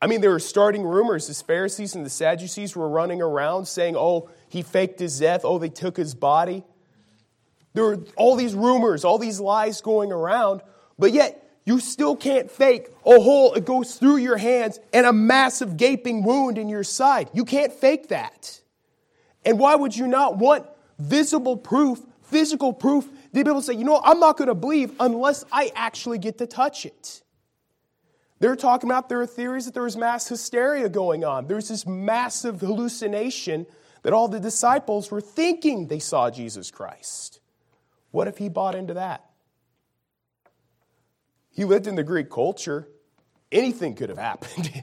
I 0.00 0.06
mean, 0.06 0.22
there 0.22 0.30
were 0.30 0.38
starting 0.38 0.82
rumors. 0.82 1.26
The 1.26 1.44
Pharisees 1.44 1.94
and 1.94 2.06
the 2.06 2.10
Sadducees 2.10 2.74
were 2.74 2.88
running 2.88 3.20
around 3.20 3.66
saying, 3.66 3.96
oh, 3.96 4.30
he 4.48 4.62
faked 4.62 4.98
his 5.00 5.18
death. 5.18 5.42
Oh, 5.44 5.58
they 5.58 5.68
took 5.68 5.96
his 5.96 6.14
body. 6.14 6.64
There 7.78 7.86
are 7.90 7.98
all 8.16 8.34
these 8.34 8.56
rumors, 8.56 9.04
all 9.04 9.18
these 9.18 9.38
lies 9.38 9.80
going 9.82 10.10
around, 10.10 10.62
but 10.98 11.12
yet 11.12 11.48
you 11.64 11.78
still 11.78 12.16
can't 12.16 12.50
fake 12.50 12.88
a 13.06 13.20
hole 13.20 13.52
that 13.52 13.66
goes 13.66 13.94
through 13.94 14.16
your 14.16 14.36
hands 14.36 14.80
and 14.92 15.06
a 15.06 15.12
massive 15.12 15.76
gaping 15.76 16.24
wound 16.24 16.58
in 16.58 16.68
your 16.68 16.82
side. 16.82 17.30
You 17.32 17.44
can't 17.44 17.72
fake 17.72 18.08
that. 18.08 18.60
And 19.44 19.60
why 19.60 19.76
would 19.76 19.96
you 19.96 20.08
not 20.08 20.38
want 20.38 20.66
visible 20.98 21.56
proof, 21.56 22.00
physical 22.22 22.72
proof, 22.72 23.04
to 23.04 23.44
be 23.44 23.48
able 23.48 23.60
to 23.60 23.62
say, 23.62 23.74
you 23.74 23.84
know, 23.84 24.00
I'm 24.02 24.18
not 24.18 24.36
going 24.36 24.48
to 24.48 24.56
believe 24.56 24.90
unless 24.98 25.44
I 25.52 25.70
actually 25.76 26.18
get 26.18 26.38
to 26.38 26.48
touch 26.48 26.84
it? 26.84 27.22
They're 28.40 28.56
talking 28.56 28.90
about 28.90 29.08
there 29.08 29.20
are 29.20 29.26
theories 29.26 29.66
that 29.66 29.74
there 29.74 29.84
was 29.84 29.96
mass 29.96 30.26
hysteria 30.26 30.88
going 30.88 31.24
on. 31.24 31.46
There's 31.46 31.68
this 31.68 31.86
massive 31.86 32.60
hallucination 32.60 33.66
that 34.02 34.12
all 34.12 34.26
the 34.26 34.40
disciples 34.40 35.12
were 35.12 35.20
thinking 35.20 35.86
they 35.86 36.00
saw 36.00 36.28
Jesus 36.28 36.72
Christ. 36.72 37.37
What 38.18 38.26
if 38.26 38.36
he 38.38 38.48
bought 38.48 38.74
into 38.74 38.94
that? 38.94 39.24
He 41.50 41.64
lived 41.64 41.86
in 41.86 41.94
the 41.94 42.02
Greek 42.02 42.28
culture. 42.28 42.88
Anything 43.52 43.94
could 43.94 44.08
have 44.08 44.18
happened. 44.32 44.82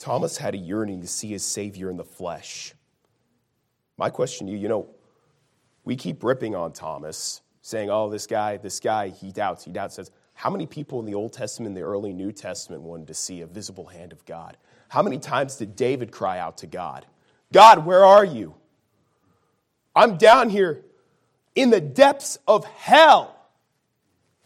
Thomas 0.00 0.36
had 0.36 0.56
a 0.56 0.58
yearning 0.58 1.00
to 1.02 1.06
see 1.06 1.28
his 1.28 1.44
Savior 1.44 1.88
in 1.88 1.96
the 1.96 2.02
flesh. 2.02 2.74
My 3.96 4.10
question 4.10 4.48
to 4.48 4.52
you, 4.52 4.58
you 4.58 4.66
know, 4.66 4.88
we 5.84 5.94
keep 5.94 6.24
ripping 6.24 6.56
on 6.56 6.72
Thomas, 6.72 7.40
saying, 7.62 7.88
oh, 7.88 8.10
this 8.10 8.26
guy, 8.26 8.56
this 8.56 8.80
guy, 8.80 9.10
he 9.10 9.30
doubts, 9.30 9.64
he 9.64 9.70
doubts. 9.70 9.94
Says, 9.94 10.10
how 10.40 10.48
many 10.48 10.64
people 10.64 11.00
in 11.00 11.04
the 11.04 11.12
Old 11.12 11.34
Testament, 11.34 11.68
and 11.68 11.76
the 11.76 11.82
early 11.82 12.14
New 12.14 12.32
Testament, 12.32 12.80
wanted 12.80 13.08
to 13.08 13.14
see 13.14 13.42
a 13.42 13.46
visible 13.46 13.84
hand 13.84 14.10
of 14.10 14.24
God? 14.24 14.56
How 14.88 15.02
many 15.02 15.18
times 15.18 15.56
did 15.56 15.76
David 15.76 16.10
cry 16.10 16.38
out 16.38 16.56
to 16.58 16.66
God, 16.66 17.04
God, 17.52 17.84
where 17.84 18.02
are 18.06 18.24
you? 18.24 18.54
I'm 19.94 20.16
down 20.16 20.48
here 20.48 20.82
in 21.54 21.68
the 21.68 21.80
depths 21.82 22.38
of 22.48 22.64
hell, 22.64 23.36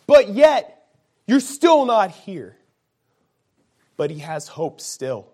but 0.09 0.31
yet 0.31 0.89
you're 1.29 1.39
still 1.39 1.85
not 1.85 2.11
here. 2.11 2.57
But 3.97 4.11
he 4.11 4.19
has 4.19 4.49
hope 4.49 4.81
still. 4.81 5.31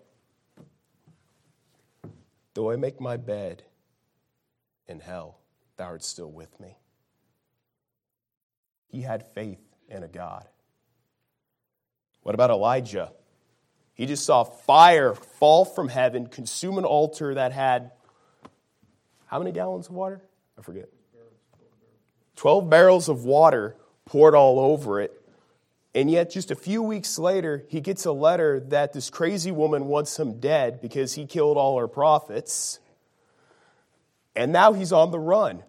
Though 2.52 2.70
I 2.70 2.76
make 2.76 3.00
my 3.00 3.16
bed 3.16 3.62
in 4.86 5.00
hell, 5.00 5.38
thou 5.78 5.86
art 5.86 6.04
still 6.04 6.30
with 6.30 6.60
me. 6.60 6.76
He 8.88 9.00
had 9.00 9.24
faith 9.32 9.69
in 9.90 10.02
a 10.02 10.08
God. 10.08 10.46
What 12.22 12.34
about 12.34 12.50
Elijah? 12.50 13.12
He 13.94 14.06
just 14.06 14.24
saw 14.24 14.44
fire 14.44 15.14
fall 15.14 15.64
from 15.64 15.88
heaven, 15.88 16.26
consume 16.26 16.78
an 16.78 16.84
altar 16.84 17.34
that 17.34 17.52
had 17.52 17.90
how 19.26 19.38
many 19.38 19.52
gallons 19.52 19.86
of 19.88 19.94
water? 19.94 20.22
I 20.58 20.62
forget. 20.62 20.88
12 22.36 22.68
barrels 22.68 23.08
of 23.08 23.24
water 23.24 23.76
poured 24.06 24.34
all 24.34 24.58
over 24.58 25.00
it. 25.00 25.12
And 25.94 26.10
yet, 26.10 26.30
just 26.30 26.50
a 26.50 26.54
few 26.54 26.82
weeks 26.82 27.18
later, 27.18 27.64
he 27.68 27.80
gets 27.80 28.04
a 28.06 28.12
letter 28.12 28.60
that 28.68 28.92
this 28.92 29.10
crazy 29.10 29.50
woman 29.50 29.86
wants 29.86 30.18
him 30.18 30.40
dead 30.40 30.80
because 30.80 31.14
he 31.14 31.26
killed 31.26 31.56
all 31.56 31.78
her 31.78 31.86
prophets. 31.86 32.80
And 34.34 34.52
now 34.52 34.72
he's 34.72 34.92
on 34.92 35.10
the 35.10 35.18
run 35.18 35.62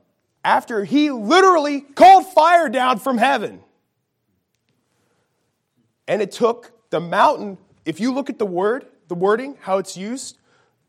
after 0.43 0.83
he 0.83 1.11
literally 1.11 1.81
called 1.81 2.25
fire 2.27 2.69
down 2.69 2.99
from 2.99 3.17
heaven. 3.17 3.61
And 6.11 6.21
it 6.21 6.33
took 6.33 6.73
the 6.89 6.99
mountain, 6.99 7.57
if 7.85 8.01
you 8.01 8.13
look 8.13 8.29
at 8.29 8.37
the 8.37 8.45
word, 8.45 8.85
the 9.07 9.15
wording, 9.15 9.55
how 9.61 9.77
it's 9.77 9.95
used, 9.95 10.37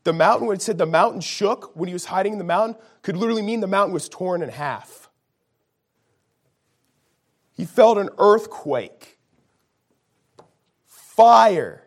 the 0.02 0.12
mountain, 0.12 0.48
when 0.48 0.56
it 0.56 0.62
said 0.62 0.78
the 0.78 0.84
mountain 0.84 1.20
shook 1.20 1.70
when 1.76 1.86
he 1.86 1.92
was 1.92 2.06
hiding 2.06 2.32
in 2.32 2.38
the 2.38 2.44
mountain, 2.44 2.74
could 3.02 3.16
literally 3.16 3.40
mean 3.40 3.60
the 3.60 3.68
mountain 3.68 3.94
was 3.94 4.08
torn 4.08 4.42
in 4.42 4.48
half. 4.48 5.08
He 7.52 7.64
felt 7.64 7.98
an 7.98 8.08
earthquake, 8.18 9.20
fire. 10.86 11.86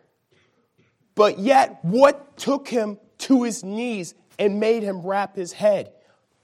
But 1.14 1.38
yet, 1.38 1.78
what 1.82 2.38
took 2.38 2.68
him 2.68 2.98
to 3.18 3.42
his 3.42 3.62
knees 3.62 4.14
and 4.38 4.58
made 4.60 4.82
him 4.82 5.02
wrap 5.02 5.36
his 5.36 5.52
head? 5.52 5.92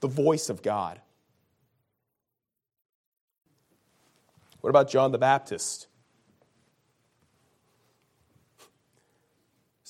The 0.01 0.07
voice 0.07 0.47
of 0.47 0.61
God. 0.61 1.01
What 4.61 4.69
about 4.69 4.91
John 4.91 5.11
the 5.11 5.17
Baptist? 5.17 5.87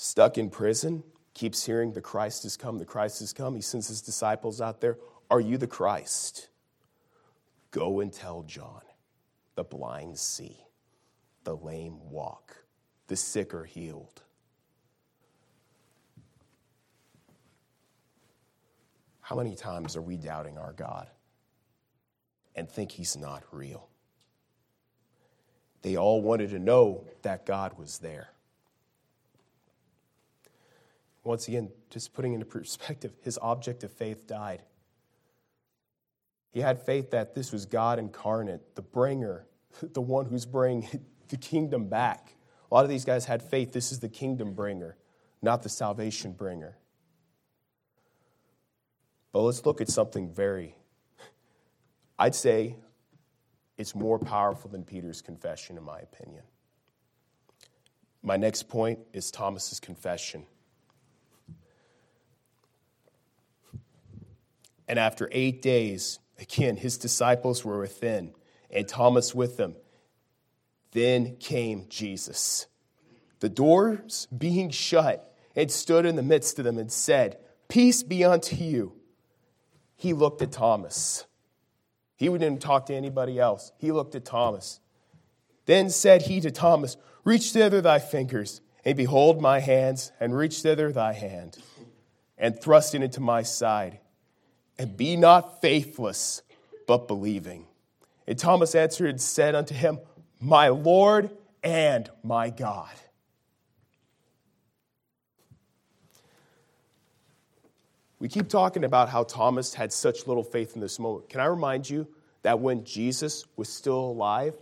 Stuck 0.03 0.37
in 0.37 0.49
prison, 0.49 1.01
keeps 1.33 1.65
hearing 1.65 1.93
the 1.93 2.01
Christ 2.01 2.43
has 2.43 2.57
come, 2.57 2.77
the 2.77 2.83
Christ 2.83 3.21
has 3.21 3.31
come. 3.31 3.55
He 3.55 3.61
sends 3.61 3.87
his 3.87 4.01
disciples 4.01 4.59
out 4.59 4.81
there. 4.81 4.97
Are 5.31 5.39
you 5.39 5.57
the 5.57 5.65
Christ? 5.65 6.49
Go 7.71 8.01
and 8.01 8.11
tell 8.11 8.43
John 8.43 8.81
the 9.55 9.63
blind 9.63 10.19
see, 10.19 10.57
the 11.45 11.55
lame 11.55 12.01
walk, 12.11 12.65
the 13.07 13.15
sick 13.15 13.53
are 13.53 13.63
healed. 13.63 14.23
How 19.21 19.37
many 19.37 19.55
times 19.55 19.95
are 19.95 20.01
we 20.01 20.17
doubting 20.17 20.57
our 20.57 20.73
God 20.73 21.07
and 22.57 22.69
think 22.69 22.91
he's 22.91 23.15
not 23.15 23.43
real? 23.53 23.87
They 25.81 25.95
all 25.95 26.21
wanted 26.21 26.49
to 26.49 26.59
know 26.59 27.05
that 27.21 27.45
God 27.45 27.77
was 27.77 27.99
there. 27.99 28.33
Once 31.23 31.47
again, 31.47 31.69
just 31.89 32.13
putting 32.13 32.33
into 32.33 32.45
perspective, 32.45 33.13
his 33.21 33.39
object 33.41 33.83
of 33.83 33.91
faith 33.91 34.27
died. 34.27 34.61
He 36.51 36.59
had 36.59 36.79
faith 36.79 37.11
that 37.11 37.33
this 37.33 37.51
was 37.51 37.65
God 37.65 37.97
incarnate, 37.97 38.75
the 38.75 38.81
bringer, 38.81 39.47
the 39.81 40.01
one 40.01 40.25
who's 40.25 40.45
bringing 40.45 40.87
the 41.29 41.37
kingdom 41.37 41.87
back. 41.87 42.35
A 42.71 42.73
lot 42.73 42.83
of 42.83 42.89
these 42.89 43.05
guys 43.05 43.25
had 43.25 43.41
faith 43.41 43.71
this 43.71 43.91
is 43.91 43.99
the 43.99 44.09
kingdom 44.09 44.53
bringer, 44.53 44.97
not 45.41 45.63
the 45.63 45.69
salvation 45.69 46.33
bringer. 46.33 46.77
But 49.31 49.41
let's 49.41 49.65
look 49.65 49.81
at 49.81 49.89
something 49.89 50.31
very, 50.31 50.75
I'd 52.19 52.35
say 52.35 52.75
it's 53.77 53.95
more 53.95 54.19
powerful 54.19 54.69
than 54.69 54.83
Peter's 54.83 55.21
confession, 55.21 55.77
in 55.77 55.83
my 55.83 55.99
opinion. 55.99 56.43
My 58.21 58.37
next 58.37 58.69
point 58.69 58.99
is 59.11 59.31
Thomas's 59.31 59.79
confession. 59.79 60.45
And 64.87 64.99
after 64.99 65.29
eight 65.31 65.61
days, 65.61 66.19
again, 66.39 66.77
his 66.77 66.97
disciples 66.97 67.63
were 67.63 67.79
within, 67.79 68.33
and 68.69 68.87
Thomas 68.87 69.33
with 69.33 69.57
them. 69.57 69.75
Then 70.91 71.37
came 71.37 71.87
Jesus. 71.89 72.67
The 73.39 73.49
doors 73.49 74.27
being 74.35 74.69
shut, 74.69 75.29
and 75.55 75.71
stood 75.71 76.05
in 76.05 76.15
the 76.15 76.23
midst 76.23 76.59
of 76.59 76.65
them 76.65 76.77
and 76.77 76.91
said, 76.91 77.37
Peace 77.67 78.03
be 78.03 78.23
unto 78.23 78.55
you. 78.55 78.93
He 79.95 80.13
looked 80.13 80.41
at 80.41 80.51
Thomas. 80.51 81.25
He 82.15 82.27
didn't 82.27 82.61
talk 82.61 82.87
to 82.87 82.93
anybody 82.93 83.39
else. 83.39 83.71
He 83.77 83.91
looked 83.91 84.15
at 84.15 84.25
Thomas. 84.25 84.79
Then 85.65 85.89
said 85.89 86.23
he 86.23 86.41
to 86.41 86.51
Thomas, 86.51 86.97
Reach 87.23 87.51
thither 87.51 87.81
thy 87.81 87.99
fingers, 87.99 88.61
and 88.83 88.97
behold 88.97 89.41
my 89.41 89.59
hands, 89.59 90.11
and 90.19 90.35
reach 90.35 90.61
thither 90.61 90.91
thy 90.91 91.13
hand, 91.13 91.57
and 92.37 92.59
thrust 92.59 92.95
it 92.95 93.01
into 93.01 93.21
my 93.21 93.43
side 93.43 93.99
and 94.77 94.95
be 94.97 95.15
not 95.15 95.61
faithless, 95.61 96.41
but 96.87 97.07
believing. 97.07 97.65
And 98.27 98.37
Thomas 98.37 98.75
answered 98.75 99.09
and 99.09 99.21
said 99.21 99.55
unto 99.55 99.73
him, 99.73 99.99
My 100.39 100.69
Lord 100.69 101.29
and 101.63 102.09
my 102.23 102.49
God. 102.49 102.89
We 108.19 108.29
keep 108.29 108.47
talking 108.47 108.85
about 108.85 109.09
how 109.09 109.23
Thomas 109.23 109.73
had 109.73 109.91
such 109.91 110.27
little 110.27 110.43
faith 110.43 110.75
in 110.75 110.81
this 110.81 110.97
moment. 110.97 111.29
Can 111.29 111.41
I 111.41 111.45
remind 111.45 111.89
you 111.89 112.07
that 112.41 112.59
when 112.59 112.85
Jesus 112.85 113.45
was 113.57 113.67
still 113.67 113.99
alive, 113.99 114.55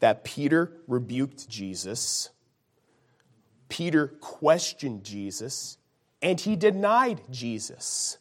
that 0.00 0.22
Peter 0.22 0.72
rebuked 0.86 1.48
Jesus 1.48 2.30
Peter 3.68 4.08
questioned 4.20 5.04
Jesus 5.04 5.78
and 6.22 6.40
he 6.40 6.56
denied 6.56 7.20
Jesus 7.30 8.18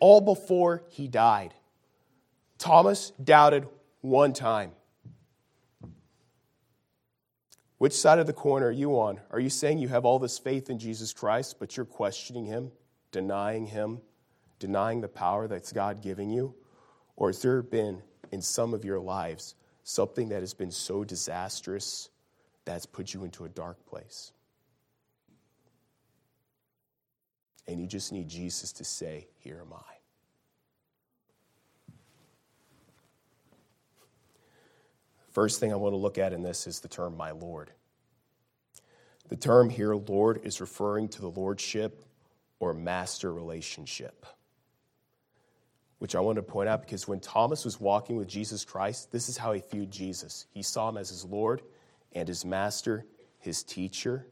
all 0.00 0.20
before 0.20 0.82
he 0.88 1.08
died. 1.08 1.54
Thomas 2.58 3.10
doubted 3.22 3.68
one 4.00 4.32
time. 4.32 4.72
Which 7.78 7.92
side 7.92 8.18
of 8.18 8.26
the 8.26 8.32
coin 8.32 8.62
are 8.64 8.72
you 8.72 8.98
on? 8.98 9.20
Are 9.30 9.38
you 9.38 9.50
saying 9.50 9.78
you 9.78 9.88
have 9.88 10.04
all 10.04 10.18
this 10.18 10.38
faith 10.38 10.68
in 10.68 10.78
Jesus 10.78 11.12
Christ, 11.12 11.56
but 11.60 11.76
you're 11.76 11.86
questioning 11.86 12.44
him, 12.44 12.72
denying 13.12 13.66
him, 13.66 14.00
denying 14.58 15.00
the 15.00 15.08
power 15.08 15.46
that's 15.46 15.72
God 15.72 16.02
giving 16.02 16.30
you? 16.30 16.54
Or 17.14 17.28
has 17.28 17.40
there 17.40 17.62
been 17.62 18.02
in 18.32 18.42
some 18.42 18.74
of 18.74 18.84
your 18.84 18.98
lives 18.98 19.54
something 19.84 20.28
that 20.30 20.40
has 20.40 20.54
been 20.54 20.72
so 20.72 21.04
disastrous 21.04 22.10
that's 22.64 22.84
put 22.84 23.14
you 23.14 23.24
into 23.24 23.44
a 23.44 23.48
dark 23.48 23.86
place? 23.86 24.32
And 27.68 27.80
you 27.80 27.86
just 27.86 28.12
need 28.12 28.28
Jesus 28.28 28.72
to 28.72 28.84
say, 28.84 29.28
Here 29.38 29.60
am 29.60 29.72
I. 29.74 29.98
First 35.30 35.60
thing 35.60 35.72
I 35.72 35.76
want 35.76 35.92
to 35.92 35.98
look 35.98 36.18
at 36.18 36.32
in 36.32 36.42
this 36.42 36.66
is 36.66 36.80
the 36.80 36.88
term 36.88 37.16
my 37.16 37.30
Lord. 37.30 37.70
The 39.28 39.36
term 39.36 39.68
here, 39.68 39.94
Lord, 39.94 40.40
is 40.42 40.60
referring 40.60 41.08
to 41.10 41.20
the 41.20 41.30
lordship 41.30 42.02
or 42.58 42.72
master 42.72 43.32
relationship, 43.32 44.26
which 45.98 46.14
I 46.14 46.20
want 46.20 46.36
to 46.36 46.42
point 46.42 46.68
out 46.68 46.80
because 46.80 47.06
when 47.06 47.20
Thomas 47.20 47.64
was 47.64 47.78
walking 47.78 48.16
with 48.16 48.26
Jesus 48.26 48.64
Christ, 48.64 49.12
this 49.12 49.28
is 49.28 49.36
how 49.36 49.52
he 49.52 49.62
viewed 49.70 49.90
Jesus. 49.90 50.46
He 50.50 50.62
saw 50.62 50.88
him 50.88 50.96
as 50.96 51.10
his 51.10 51.24
Lord 51.24 51.62
and 52.14 52.26
his 52.26 52.44
master, 52.44 53.04
his 53.38 53.62
teacher. 53.62 54.26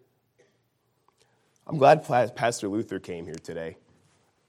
I'm 1.67 1.79
glad 1.79 2.07
Pastor 2.37 2.69
Luther 2.69 2.99
came 2.99 3.25
here 3.25 3.35
today. 3.35 3.77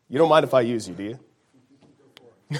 You 0.07 0.17
don't 0.17 0.29
mind 0.29 0.43
if 0.43 0.53
I 0.53 0.61
use 0.61 0.87
you, 0.87 0.93
do 0.93 1.17
you? 2.51 2.59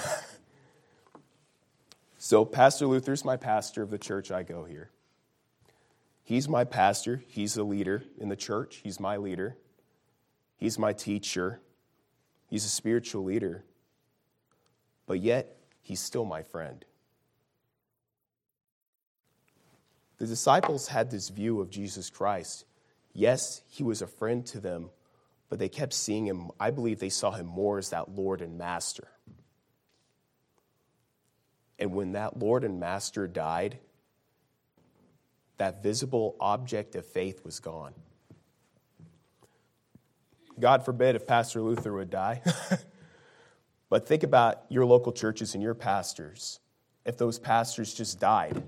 So, 2.28 2.44
Pastor 2.44 2.86
Luther's 2.86 3.24
my 3.24 3.38
pastor 3.38 3.80
of 3.80 3.88
the 3.88 3.96
church 3.96 4.30
I 4.30 4.42
go 4.42 4.64
here. 4.64 4.90
He's 6.24 6.46
my 6.46 6.64
pastor. 6.64 7.22
He's 7.26 7.56
a 7.56 7.62
leader 7.62 8.02
in 8.18 8.28
the 8.28 8.36
church. 8.36 8.80
He's 8.84 9.00
my 9.00 9.16
leader. 9.16 9.56
He's 10.58 10.78
my 10.78 10.92
teacher. 10.92 11.60
He's 12.48 12.66
a 12.66 12.68
spiritual 12.68 13.24
leader. 13.24 13.64
But 15.06 15.20
yet, 15.20 15.56
he's 15.80 16.00
still 16.00 16.26
my 16.26 16.42
friend. 16.42 16.84
The 20.18 20.26
disciples 20.26 20.88
had 20.88 21.10
this 21.10 21.30
view 21.30 21.62
of 21.62 21.70
Jesus 21.70 22.10
Christ. 22.10 22.66
Yes, 23.18 23.62
he 23.66 23.82
was 23.82 24.00
a 24.00 24.06
friend 24.06 24.46
to 24.46 24.60
them, 24.60 24.90
but 25.48 25.58
they 25.58 25.68
kept 25.68 25.92
seeing 25.92 26.24
him. 26.24 26.52
I 26.60 26.70
believe 26.70 27.00
they 27.00 27.08
saw 27.08 27.32
him 27.32 27.46
more 27.46 27.76
as 27.76 27.90
that 27.90 28.14
Lord 28.14 28.40
and 28.40 28.56
Master. 28.56 29.08
And 31.80 31.94
when 31.94 32.12
that 32.12 32.38
Lord 32.38 32.62
and 32.62 32.78
Master 32.78 33.26
died, 33.26 33.80
that 35.56 35.82
visible 35.82 36.36
object 36.38 36.94
of 36.94 37.04
faith 37.04 37.44
was 37.44 37.58
gone. 37.58 37.92
God 40.60 40.84
forbid 40.84 41.16
if 41.16 41.26
Pastor 41.26 41.60
Luther 41.60 41.92
would 41.94 42.10
die. 42.10 42.40
but 43.88 44.06
think 44.06 44.22
about 44.22 44.62
your 44.68 44.86
local 44.86 45.10
churches 45.10 45.54
and 45.54 45.62
your 45.62 45.74
pastors. 45.74 46.60
If 47.04 47.18
those 47.18 47.40
pastors 47.40 47.92
just 47.92 48.20
died, 48.20 48.62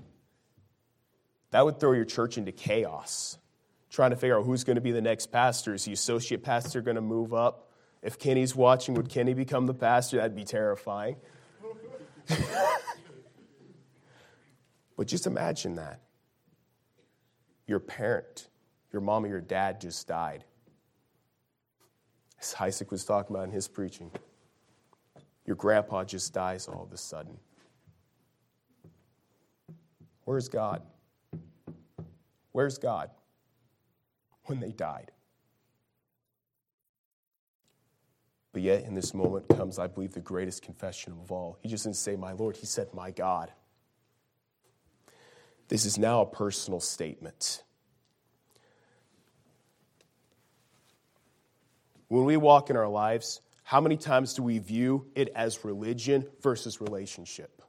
that 1.51 1.63
would 1.63 1.79
throw 1.79 1.93
your 1.93 2.03
church 2.03 2.37
into 2.37 2.51
chaos. 2.51 3.37
Trying 3.91 4.11
to 4.11 4.15
figure 4.15 4.39
out 4.39 4.45
who's 4.45 4.63
going 4.63 4.75
to 4.75 4.81
be 4.81 4.91
the 4.91 5.01
next 5.01 5.27
pastor. 5.27 5.75
Is 5.75 5.85
the 5.85 5.93
associate 5.93 6.43
pastor 6.43 6.81
going 6.81 6.95
to 6.95 7.01
move 7.01 7.33
up? 7.33 7.69
If 8.01 8.17
Kenny's 8.17 8.55
watching, 8.55 8.95
would 8.95 9.09
Kenny 9.09 9.35
become 9.35 9.67
the 9.67 9.73
pastor? 9.73 10.17
That'd 10.17 10.35
be 10.35 10.45
terrifying. 10.45 11.17
But 15.01 15.07
just 15.07 15.25
imagine 15.25 15.77
that. 15.77 15.99
Your 17.65 17.79
parent, 17.79 18.49
your 18.93 19.01
mom 19.01 19.25
or 19.25 19.29
your 19.29 19.41
dad 19.41 19.81
just 19.81 20.07
died. 20.07 20.43
As 22.39 22.53
Isaac 22.59 22.91
was 22.91 23.03
talking 23.03 23.35
about 23.35 23.45
in 23.45 23.51
his 23.51 23.67
preaching, 23.67 24.11
your 25.43 25.55
grandpa 25.55 26.03
just 26.03 26.35
dies 26.35 26.67
all 26.67 26.83
of 26.83 26.93
a 26.93 26.97
sudden. 26.97 27.35
Where's 30.25 30.47
God? 30.47 30.83
Where's 32.51 32.77
God 32.77 33.09
when 34.51 34.59
they 34.59 34.71
died? 34.71 35.11
But 38.53 38.61
yet, 38.63 38.83
in 38.83 38.95
this 38.95 39.13
moment 39.13 39.47
comes, 39.47 39.79
I 39.79 39.87
believe, 39.87 40.11
the 40.11 40.19
greatest 40.19 40.61
confession 40.61 41.13
of 41.13 41.31
all. 41.31 41.57
He 41.61 41.69
just 41.69 41.85
didn't 41.85 41.95
say, 41.95 42.17
My 42.17 42.33
Lord, 42.33 42.57
he 42.57 42.65
said, 42.65 42.93
My 42.93 43.11
God. 43.11 43.49
This 45.69 45.85
is 45.85 45.97
now 45.97 46.21
a 46.21 46.25
personal 46.25 46.81
statement. 46.81 47.63
When 52.09 52.25
we 52.25 52.35
walk 52.35 52.69
in 52.69 52.75
our 52.75 52.89
lives, 52.89 53.39
how 53.63 53.79
many 53.79 53.95
times 53.95 54.33
do 54.33 54.43
we 54.43 54.59
view 54.59 55.07
it 55.15 55.29
as 55.33 55.63
religion 55.63 56.27
versus 56.41 56.81
relationship? 56.81 57.61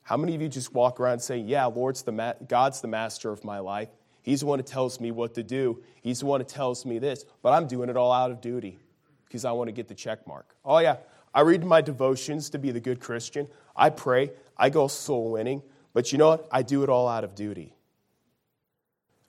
How 0.00 0.16
many 0.16 0.34
of 0.34 0.40
you 0.40 0.48
just 0.48 0.72
walk 0.72 0.98
around 1.00 1.18
saying, 1.18 1.48
Yeah, 1.48 1.66
Lord's 1.66 2.02
the 2.02 2.12
ma- 2.12 2.32
God's 2.48 2.80
the 2.80 2.88
master 2.88 3.30
of 3.30 3.44
my 3.44 3.58
life. 3.58 3.90
He's 4.22 4.40
the 4.40 4.46
one 4.46 4.58
who 4.58 4.64
tells 4.64 5.00
me 5.00 5.10
what 5.10 5.34
to 5.34 5.42
do. 5.42 5.82
He's 6.02 6.20
the 6.20 6.26
one 6.26 6.40
who 6.40 6.46
tells 6.46 6.84
me 6.84 6.98
this, 6.98 7.24
but 7.42 7.52
I'm 7.52 7.66
doing 7.66 7.88
it 7.88 7.96
all 7.96 8.12
out 8.12 8.30
of 8.30 8.40
duty 8.40 8.78
because 9.26 9.44
I 9.44 9.52
want 9.52 9.68
to 9.68 9.72
get 9.72 9.88
the 9.88 9.94
check 9.94 10.26
mark. 10.26 10.54
Oh, 10.64 10.78
yeah, 10.78 10.96
I 11.34 11.40
read 11.42 11.64
my 11.64 11.80
devotions 11.80 12.50
to 12.50 12.58
be 12.58 12.70
the 12.70 12.80
good 12.80 13.00
Christian. 13.00 13.48
I 13.76 13.90
pray. 13.90 14.32
I 14.56 14.70
go 14.70 14.88
soul 14.88 15.32
winning. 15.32 15.62
But 15.92 16.12
you 16.12 16.18
know 16.18 16.28
what? 16.28 16.48
I 16.50 16.62
do 16.62 16.82
it 16.82 16.88
all 16.88 17.08
out 17.08 17.24
of 17.24 17.34
duty. 17.34 17.74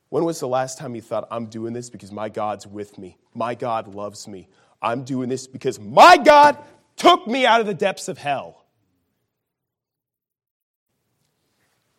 When 0.09 0.25
was 0.25 0.39
the 0.39 0.47
last 0.47 0.77
time 0.77 0.93
you 0.93 1.01
thought, 1.01 1.27
I'm 1.31 1.45
doing 1.45 1.73
this 1.73 1.89
because 1.89 2.11
my 2.11 2.27
God's 2.27 2.67
with 2.67 2.97
me? 2.97 3.17
My 3.33 3.55
God 3.55 3.95
loves 3.95 4.27
me. 4.27 4.49
I'm 4.81 5.03
doing 5.03 5.29
this 5.29 5.47
because 5.47 5.79
my 5.79 6.17
God 6.17 6.57
took 6.97 7.27
me 7.27 7.45
out 7.45 7.61
of 7.61 7.67
the 7.67 7.73
depths 7.73 8.07
of 8.07 8.17
hell. 8.17 8.65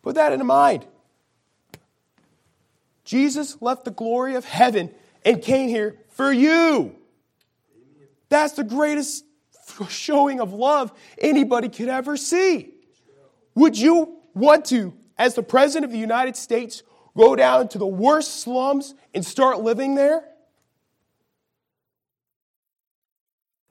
Put 0.03 0.15
that 0.15 0.31
in 0.33 0.45
mind. 0.45 0.85
Jesus 3.03 3.61
left 3.61 3.85
the 3.85 3.91
glory 3.91 4.35
of 4.35 4.45
heaven 4.45 4.91
and 5.25 5.41
came 5.41 5.69
here 5.69 5.97
for 6.09 6.31
you. 6.31 6.95
That's 8.29 8.53
the 8.53 8.63
greatest 8.63 9.25
showing 9.89 10.39
of 10.39 10.53
love 10.53 10.91
anybody 11.17 11.69
could 11.69 11.89
ever 11.89 12.17
see. 12.17 12.73
Would 13.55 13.77
you 13.77 14.17
want 14.33 14.65
to, 14.65 14.93
as 15.17 15.35
the 15.35 15.43
President 15.43 15.85
of 15.85 15.91
the 15.91 15.99
United 15.99 16.35
States, 16.35 16.83
go 17.15 17.35
down 17.35 17.67
to 17.69 17.77
the 17.77 17.87
worst 17.87 18.41
slums 18.41 18.95
and 19.13 19.25
start 19.25 19.59
living 19.61 19.95
there? 19.95 20.23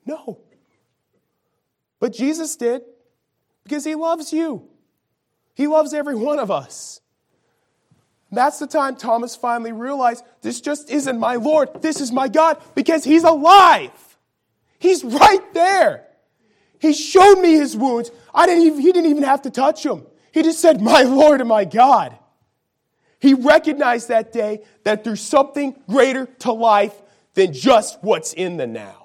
No. 0.06 0.40
But 2.00 2.12
Jesus 2.12 2.56
did 2.56 2.82
because 3.64 3.84
he 3.84 3.94
loves 3.94 4.32
you. 4.32 4.68
He 5.54 5.66
loves 5.66 5.94
every 5.94 6.14
one 6.14 6.38
of 6.38 6.50
us. 6.50 7.01
That's 8.32 8.58
the 8.58 8.66
time 8.66 8.96
Thomas 8.96 9.36
finally 9.36 9.72
realized 9.72 10.24
this 10.40 10.60
just 10.60 10.90
isn't 10.90 11.18
my 11.18 11.36
Lord. 11.36 11.82
This 11.82 12.00
is 12.00 12.10
my 12.10 12.28
God 12.28 12.60
because 12.74 13.04
he's 13.04 13.24
alive. 13.24 13.90
He's 14.78 15.04
right 15.04 15.54
there. 15.54 16.06
He 16.78 16.94
showed 16.94 17.36
me 17.36 17.52
his 17.52 17.76
wounds. 17.76 18.10
I 18.34 18.46
didn't 18.46 18.64
even, 18.64 18.80
he 18.80 18.90
didn't 18.90 19.10
even 19.10 19.22
have 19.22 19.42
to 19.42 19.50
touch 19.50 19.84
Him. 19.84 20.04
He 20.32 20.42
just 20.42 20.60
said, 20.60 20.80
My 20.80 21.02
Lord 21.02 21.40
and 21.40 21.48
my 21.48 21.64
God. 21.64 22.18
He 23.20 23.34
recognized 23.34 24.08
that 24.08 24.32
day 24.32 24.64
that 24.82 25.04
there's 25.04 25.20
something 25.20 25.76
greater 25.88 26.26
to 26.40 26.52
life 26.52 26.94
than 27.34 27.52
just 27.52 28.02
what's 28.02 28.32
in 28.32 28.56
the 28.56 28.66
now. 28.66 29.01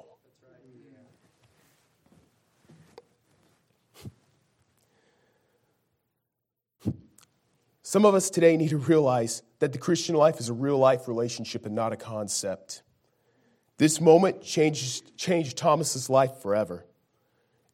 Some 7.88 8.04
of 8.04 8.15
us 8.15 8.30
today 8.30 8.58
need 8.58 8.71
to 8.71 8.78
realize 8.78 9.43
that 9.60 9.71
the 9.71 9.78
Christian 9.78 10.13
life 10.13 10.41
is 10.41 10.50
a 10.50 10.54
real 10.54 10.78
life 10.78 11.08
relationship 11.08 11.65
and 11.65 11.73
not 11.73 11.93
a 11.93 11.95
concept. 11.95 12.84
This 13.78 14.02
moment 14.02 14.41
changed, 14.41 15.15
changed 15.15 15.56
Thomas's 15.56 16.10
life 16.10 16.41
forever. 16.41 16.86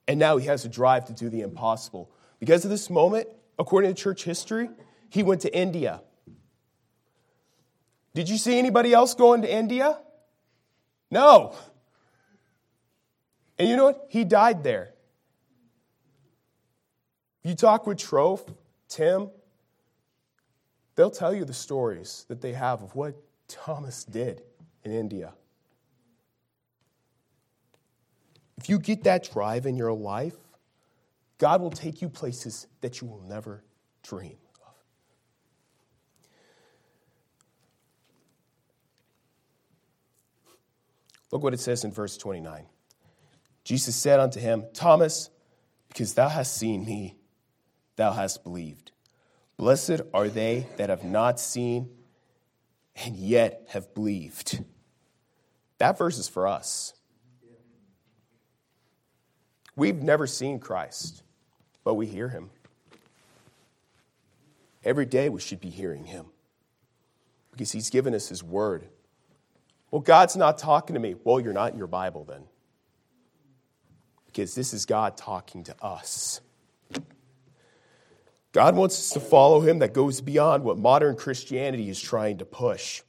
And 0.07 0.19
now 0.19 0.37
he 0.37 0.45
has 0.45 0.65
a 0.65 0.69
drive 0.69 1.05
to 1.05 1.13
do 1.13 1.29
the 1.29 1.41
impossible. 1.41 2.11
Because 2.39 2.63
of 2.63 2.69
this 2.69 2.91
moment, 2.91 3.27
according 3.57 3.91
to 3.91 3.99
church 3.99 4.23
history, 4.23 4.69
he 5.09 5.23
went 5.23 5.41
to 5.41 5.57
India. 5.57 6.03
Did 8.13 8.29
you 8.29 8.37
see 8.37 8.59
anybody 8.59 8.93
else 8.93 9.15
going 9.15 9.41
to 9.41 9.51
India? 9.51 9.97
No. 11.09 11.55
And 13.57 13.67
you 13.67 13.75
know 13.75 13.85
what? 13.85 14.05
He 14.09 14.25
died 14.25 14.63
there. 14.63 14.93
You 17.41 17.55
talk 17.55 17.87
with 17.87 17.97
Troth, 17.97 18.47
Tim, 18.87 19.31
they'll 20.95 21.11
tell 21.11 21.33
you 21.33 21.45
the 21.45 21.53
stories 21.53 22.25
that 22.27 22.41
they 22.41 22.53
have 22.53 22.81
of 22.81 22.95
what 22.95 23.15
Thomas 23.47 24.03
did 24.03 24.41
in 24.83 24.91
India. 24.91 25.33
If 28.57 28.69
you 28.69 28.79
get 28.79 29.03
that 29.03 29.29
drive 29.31 29.65
in 29.65 29.75
your 29.75 29.93
life, 29.93 30.35
God 31.37 31.61
will 31.61 31.71
take 31.71 32.01
you 32.01 32.09
places 32.09 32.67
that 32.81 33.01
you 33.01 33.07
will 33.07 33.21
never 33.21 33.63
dream 34.03 34.37
of. 34.65 34.73
Look 41.31 41.43
what 41.43 41.53
it 41.53 41.59
says 41.59 41.83
in 41.83 41.91
verse 41.91 42.15
29. 42.17 42.65
Jesus 43.63 43.95
said 43.95 44.19
unto 44.19 44.39
him, 44.39 44.65
Thomas, 44.73 45.29
because 45.89 46.13
thou 46.13 46.29
hast 46.29 46.55
seen 46.55 46.85
me, 46.85 47.17
thou 47.95 48.11
hast 48.11 48.43
believed. 48.43 48.91
Blessed 49.57 50.01
are 50.13 50.29
they 50.29 50.67
that 50.77 50.89
have 50.89 51.03
not 51.03 51.39
seen 51.39 51.89
and 52.95 53.15
yet 53.15 53.65
have 53.69 53.93
believed. 53.93 54.63
That 55.77 55.97
verse 55.97 56.17
is 56.17 56.27
for 56.27 56.47
us. 56.47 56.93
We've 59.75 60.01
never 60.01 60.27
seen 60.27 60.59
Christ, 60.59 61.23
but 61.83 61.95
we 61.95 62.05
hear 62.05 62.29
him. 62.29 62.51
Every 64.83 65.05
day 65.05 65.29
we 65.29 65.39
should 65.39 65.59
be 65.59 65.69
hearing 65.69 66.05
him 66.05 66.25
because 67.51 67.71
he's 67.71 67.89
given 67.89 68.13
us 68.13 68.27
his 68.29 68.43
word. 68.43 68.87
Well, 69.91 70.01
God's 70.01 70.35
not 70.35 70.57
talking 70.57 70.95
to 70.95 70.99
me. 70.99 71.15
Well, 71.23 71.39
you're 71.39 71.53
not 71.53 71.71
in 71.71 71.77
your 71.77 71.87
Bible 71.87 72.25
then. 72.25 72.43
Because 74.25 74.55
this 74.55 74.73
is 74.73 74.85
God 74.85 75.15
talking 75.15 75.63
to 75.65 75.75
us. 75.83 76.41
God 78.53 78.75
wants 78.75 78.99
us 78.99 79.09
to 79.09 79.19
follow 79.19 79.61
him 79.61 79.79
that 79.79 79.93
goes 79.93 80.21
beyond 80.21 80.63
what 80.63 80.77
modern 80.77 81.15
Christianity 81.15 81.89
is 81.89 81.99
trying 81.99 82.37
to 82.37 82.45
push. 82.45 83.01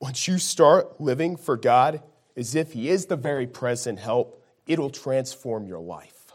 Once 0.00 0.28
you 0.28 0.38
start 0.38 1.00
living 1.00 1.36
for 1.36 1.56
God 1.56 2.00
as 2.36 2.54
if 2.54 2.72
he 2.72 2.88
is 2.88 3.06
the 3.06 3.16
very 3.16 3.48
present 3.48 3.98
help, 3.98 4.40
it'll 4.68 4.90
transform 4.90 5.66
your 5.66 5.80
life. 5.80 6.32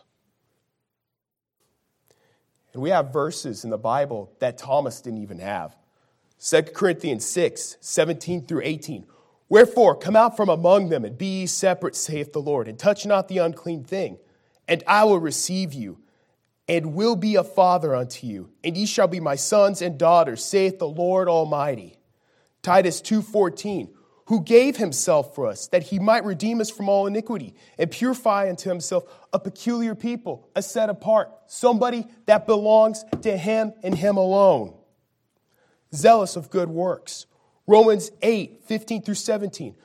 And 2.74 2.82
we 2.82 2.90
have 2.90 3.14
verses 3.14 3.64
in 3.64 3.70
the 3.70 3.78
Bible 3.78 4.34
that 4.40 4.58
Thomas 4.58 5.00
didn't 5.00 5.22
even 5.22 5.40
have. 5.40 5.74
2 6.44 6.64
Corinthians 6.74 7.26
6, 7.26 7.78
17 7.80 8.46
through 8.46 8.62
18. 8.66 9.06
Wherefore, 9.48 9.96
come 9.96 10.18
out 10.18 10.36
from 10.36 10.50
among 10.50 10.90
them 10.90 11.06
and 11.06 11.18
be 11.18 11.42
ye 11.42 11.46
separate, 11.46 11.96
saith 11.96 12.34
the 12.34 12.42
Lord, 12.42 12.68
and 12.68 12.78
touch 12.78 13.06
not 13.06 13.30
the 13.30 13.38
unclean 13.38 13.86
thing, 13.86 14.18
and 14.68 14.84
I 14.86 15.06
will 15.06 15.20
receive 15.20 15.74
you 15.74 16.00
and 16.68 16.94
will 16.94 17.16
be 17.16 17.36
a 17.36 17.44
father 17.44 17.96
unto 17.96 18.26
you, 18.26 18.50
and 18.64 18.78
ye 18.78 18.86
shall 18.86 19.08
be 19.08 19.20
my 19.20 19.36
sons 19.36 19.82
and 19.82 19.98
daughters, 19.98 20.44
saith 20.44 20.80
the 20.80 20.88
Lord 20.88 21.28
Almighty. 21.28 21.98
Titus 22.62 23.02
2:14, 23.02 23.90
who 24.28 24.42
gave 24.42 24.78
himself 24.78 25.36
for 25.36 25.48
us 25.48 25.68
that 25.68 25.84
he 25.84 26.00
might 26.00 26.24
redeem 26.24 26.62
us 26.62 26.70
from 26.70 26.88
all 26.88 27.06
iniquity 27.06 27.54
and 27.78 27.92
purify 27.92 28.48
unto 28.48 28.70
himself 28.70 29.04
a 29.34 29.40
peculiar 29.40 29.96
people, 29.96 30.48
a 30.56 30.62
set 30.62 30.90
apart, 30.90 31.30
somebody 31.48 32.08
that 32.26 32.48
belongs 32.48 33.04
to 33.22 33.36
him 33.36 33.74
and 33.84 33.96
him 33.96 34.16
alone. 34.16 34.74
Zealous 35.94 36.38
of 36.38 36.50
good 36.50 36.70
works. 36.70 37.26
Romans 37.68 38.12
8, 38.22 38.64
15 38.66 39.02
through 39.02 39.16
17. 39.16 39.76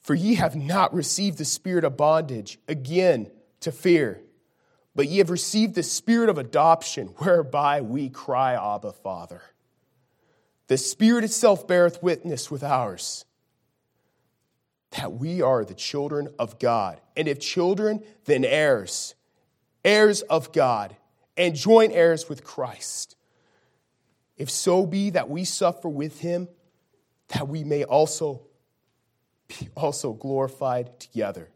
For 0.00 0.14
ye 0.14 0.34
have 0.34 0.56
not 0.56 0.92
received 0.92 1.38
the 1.38 1.44
spirit 1.44 1.84
of 1.84 1.96
bondage 1.96 2.58
again 2.68 3.30
to 3.60 3.72
fear 3.72 4.22
but 4.96 5.08
ye 5.08 5.18
have 5.18 5.28
received 5.28 5.74
the 5.74 5.82
spirit 5.82 6.30
of 6.30 6.38
adoption, 6.38 7.08
whereby 7.18 7.82
we 7.82 8.08
cry, 8.08 8.54
Abba, 8.54 8.92
Father. 8.92 9.42
The 10.68 10.78
Spirit 10.78 11.22
itself 11.22 11.68
beareth 11.68 12.02
witness 12.02 12.50
with 12.50 12.64
ours 12.64 13.24
that 14.92 15.12
we 15.12 15.42
are 15.42 15.64
the 15.64 15.74
children 15.74 16.28
of 16.38 16.58
God. 16.58 17.00
And 17.16 17.28
if 17.28 17.38
children, 17.38 18.02
then 18.24 18.44
heirs, 18.44 19.14
heirs 19.84 20.22
of 20.22 20.52
God, 20.52 20.96
and 21.36 21.54
joint 21.54 21.92
heirs 21.92 22.28
with 22.28 22.42
Christ. 22.42 23.16
If 24.38 24.50
so 24.50 24.86
be 24.86 25.10
that 25.10 25.28
we 25.28 25.44
suffer 25.44 25.88
with 25.88 26.20
him, 26.20 26.48
that 27.28 27.48
we 27.48 27.62
may 27.62 27.84
also 27.84 28.46
be 29.46 29.68
also 29.76 30.14
glorified 30.14 30.98
together. 30.98 31.50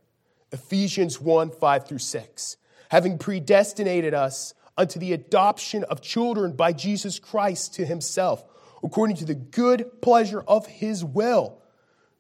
Ephesians 0.53 1.20
1 1.20 1.50
5 1.50 1.88
through 1.88 1.98
6 1.98 2.57
having 2.90 3.18
predestinated 3.18 4.14
us 4.14 4.53
unto 4.76 4.98
the 4.98 5.12
adoption 5.12 5.85
of 5.85 6.00
children 6.00 6.53
by 6.53 6.72
Jesus 6.72 7.18
Christ 7.18 7.74
to 7.74 7.87
himself, 7.87 8.44
according 8.83 9.16
to 9.16 9.24
the 9.24 9.35
good 9.35 10.03
pleasure 10.03 10.42
of 10.46 10.66
his 10.66 11.05
will, 11.05 11.62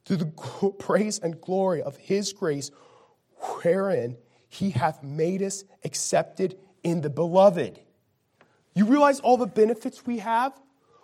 to 0.04 0.16
the 0.16 0.26
praise 0.78 1.18
and 1.18 1.40
glory 1.40 1.82
of 1.82 1.96
his 1.96 2.32
grace, 2.32 2.70
wherein 3.62 4.16
he 4.48 4.70
hath 4.70 5.02
made 5.02 5.42
us 5.42 5.64
accepted 5.84 6.56
in 6.82 7.00
the 7.00 7.10
beloved. 7.10 7.80
You 8.74 8.86
realize 8.86 9.20
all 9.20 9.36
the 9.36 9.46
benefits 9.46 10.06
we 10.06 10.18
have? 10.18 10.52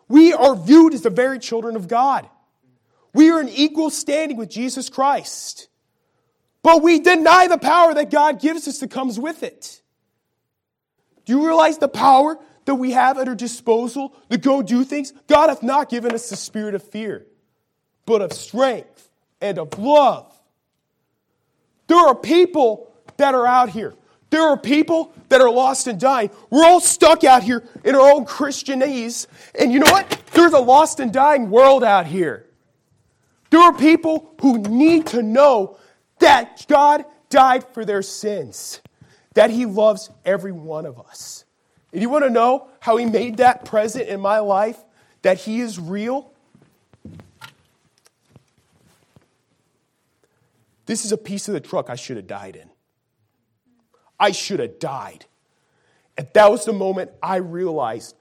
We 0.08 0.32
are 0.32 0.54
viewed 0.54 0.94
as 0.94 1.02
the 1.02 1.10
very 1.10 1.38
children 1.40 1.74
of 1.74 1.88
God. 1.88 2.28
We 3.12 3.30
are 3.30 3.40
in 3.40 3.48
equal 3.48 3.90
standing 3.90 4.36
with 4.36 4.50
Jesus 4.50 4.88
Christ. 4.88 5.68
But 6.66 6.82
we 6.82 6.98
deny 6.98 7.46
the 7.46 7.58
power 7.58 7.94
that 7.94 8.10
God 8.10 8.40
gives 8.40 8.66
us 8.66 8.80
that 8.80 8.90
comes 8.90 9.20
with 9.20 9.44
it. 9.44 9.80
Do 11.24 11.34
you 11.34 11.46
realize 11.46 11.78
the 11.78 11.86
power 11.86 12.40
that 12.64 12.74
we 12.74 12.90
have 12.90 13.18
at 13.18 13.28
our 13.28 13.36
disposal 13.36 14.12
to 14.30 14.36
go 14.36 14.62
do 14.62 14.82
things? 14.82 15.12
God 15.28 15.48
hath 15.48 15.62
not 15.62 15.88
given 15.88 16.12
us 16.12 16.28
the 16.28 16.34
spirit 16.34 16.74
of 16.74 16.82
fear, 16.82 17.24
but 18.04 18.20
of 18.20 18.32
strength 18.32 19.08
and 19.40 19.60
of 19.60 19.78
love. 19.78 20.34
There 21.86 21.98
are 21.98 22.16
people 22.16 22.92
that 23.16 23.36
are 23.36 23.46
out 23.46 23.68
here. 23.68 23.94
There 24.30 24.42
are 24.42 24.56
people 24.56 25.12
that 25.28 25.40
are 25.40 25.50
lost 25.50 25.86
and 25.86 26.00
dying. 26.00 26.30
We're 26.50 26.66
all 26.66 26.80
stuck 26.80 27.22
out 27.22 27.44
here 27.44 27.62
in 27.84 27.94
our 27.94 28.10
own 28.10 28.26
Christianese. 28.26 29.28
And 29.56 29.72
you 29.72 29.78
know 29.78 29.92
what? 29.92 30.20
There's 30.32 30.52
a 30.52 30.58
lost 30.58 30.98
and 30.98 31.12
dying 31.12 31.48
world 31.48 31.84
out 31.84 32.06
here. 32.08 32.44
There 33.50 33.60
are 33.60 33.72
people 33.72 34.34
who 34.40 34.58
need 34.58 35.06
to 35.06 35.22
know 35.22 35.78
that 36.18 36.64
God 36.68 37.04
died 37.28 37.64
for 37.72 37.84
their 37.84 38.02
sins, 38.02 38.80
that 39.34 39.50
He 39.50 39.66
loves 39.66 40.10
every 40.24 40.52
one 40.52 40.86
of 40.86 40.98
us. 40.98 41.44
And 41.92 42.02
you 42.02 42.08
want 42.08 42.24
to 42.24 42.30
know 42.30 42.68
how 42.80 42.96
He 42.96 43.06
made 43.06 43.38
that 43.38 43.64
present 43.64 44.08
in 44.08 44.20
my 44.20 44.38
life, 44.38 44.78
that 45.22 45.38
He 45.38 45.60
is 45.60 45.78
real? 45.78 46.32
This 50.86 51.04
is 51.04 51.12
a 51.12 51.16
piece 51.16 51.48
of 51.48 51.54
the 51.54 51.60
truck 51.60 51.90
I 51.90 51.96
should 51.96 52.16
have 52.16 52.26
died 52.26 52.56
in. 52.56 52.70
I 54.18 54.30
should 54.30 54.60
have 54.60 54.78
died. 54.78 55.26
And 56.16 56.28
that 56.32 56.50
was 56.50 56.64
the 56.64 56.72
moment 56.72 57.10
I 57.22 57.36
realized 57.36 58.16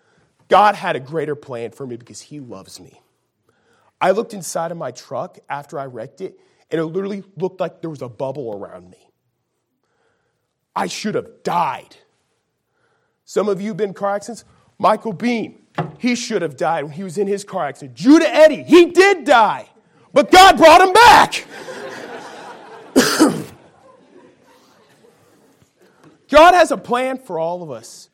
God 0.49 0.75
had 0.75 0.95
a 0.95 0.99
greater 0.99 1.35
plan 1.35 1.71
for 1.71 1.87
me 1.87 1.95
because 1.95 2.21
He 2.21 2.39
loves 2.39 2.79
me. 2.79 2.99
I 4.01 4.11
looked 4.11 4.33
inside 4.33 4.71
of 4.71 4.77
my 4.77 4.91
truck 4.91 5.39
after 5.49 5.79
I 5.79 5.85
wrecked 5.85 6.21
it, 6.21 6.39
and 6.71 6.81
it 6.81 6.85
literally 6.85 7.23
looked 7.37 7.59
like 7.59 7.81
there 7.81 7.89
was 7.89 8.01
a 8.01 8.09
bubble 8.09 8.53
around 8.53 8.89
me. 8.89 9.09
I 10.75 10.87
should 10.87 11.15
have 11.15 11.43
died. 11.43 11.95
Some 13.23 13.47
of 13.47 13.61
you 13.61 13.69
have 13.69 13.77
been 13.77 13.93
car 13.93 14.15
accidents. 14.15 14.45
Michael 14.77 15.13
Beam, 15.13 15.61
he 15.97 16.15
should 16.15 16.41
have 16.41 16.57
died 16.57 16.83
when 16.83 16.93
he 16.93 17.03
was 17.03 17.17
in 17.17 17.27
his 17.27 17.43
car 17.43 17.65
accident. 17.67 17.95
Judah 17.95 18.27
Eddy, 18.27 18.63
he 18.63 18.87
did 18.87 19.23
die, 19.23 19.69
but 20.13 20.31
God 20.31 20.57
brought 20.57 20.81
him 20.81 20.93
back. 20.93 21.45
God 26.29 26.53
has 26.53 26.71
a 26.71 26.77
plan 26.77 27.17
for 27.17 27.39
all 27.39 27.63
of 27.63 27.71
us. 27.71 28.09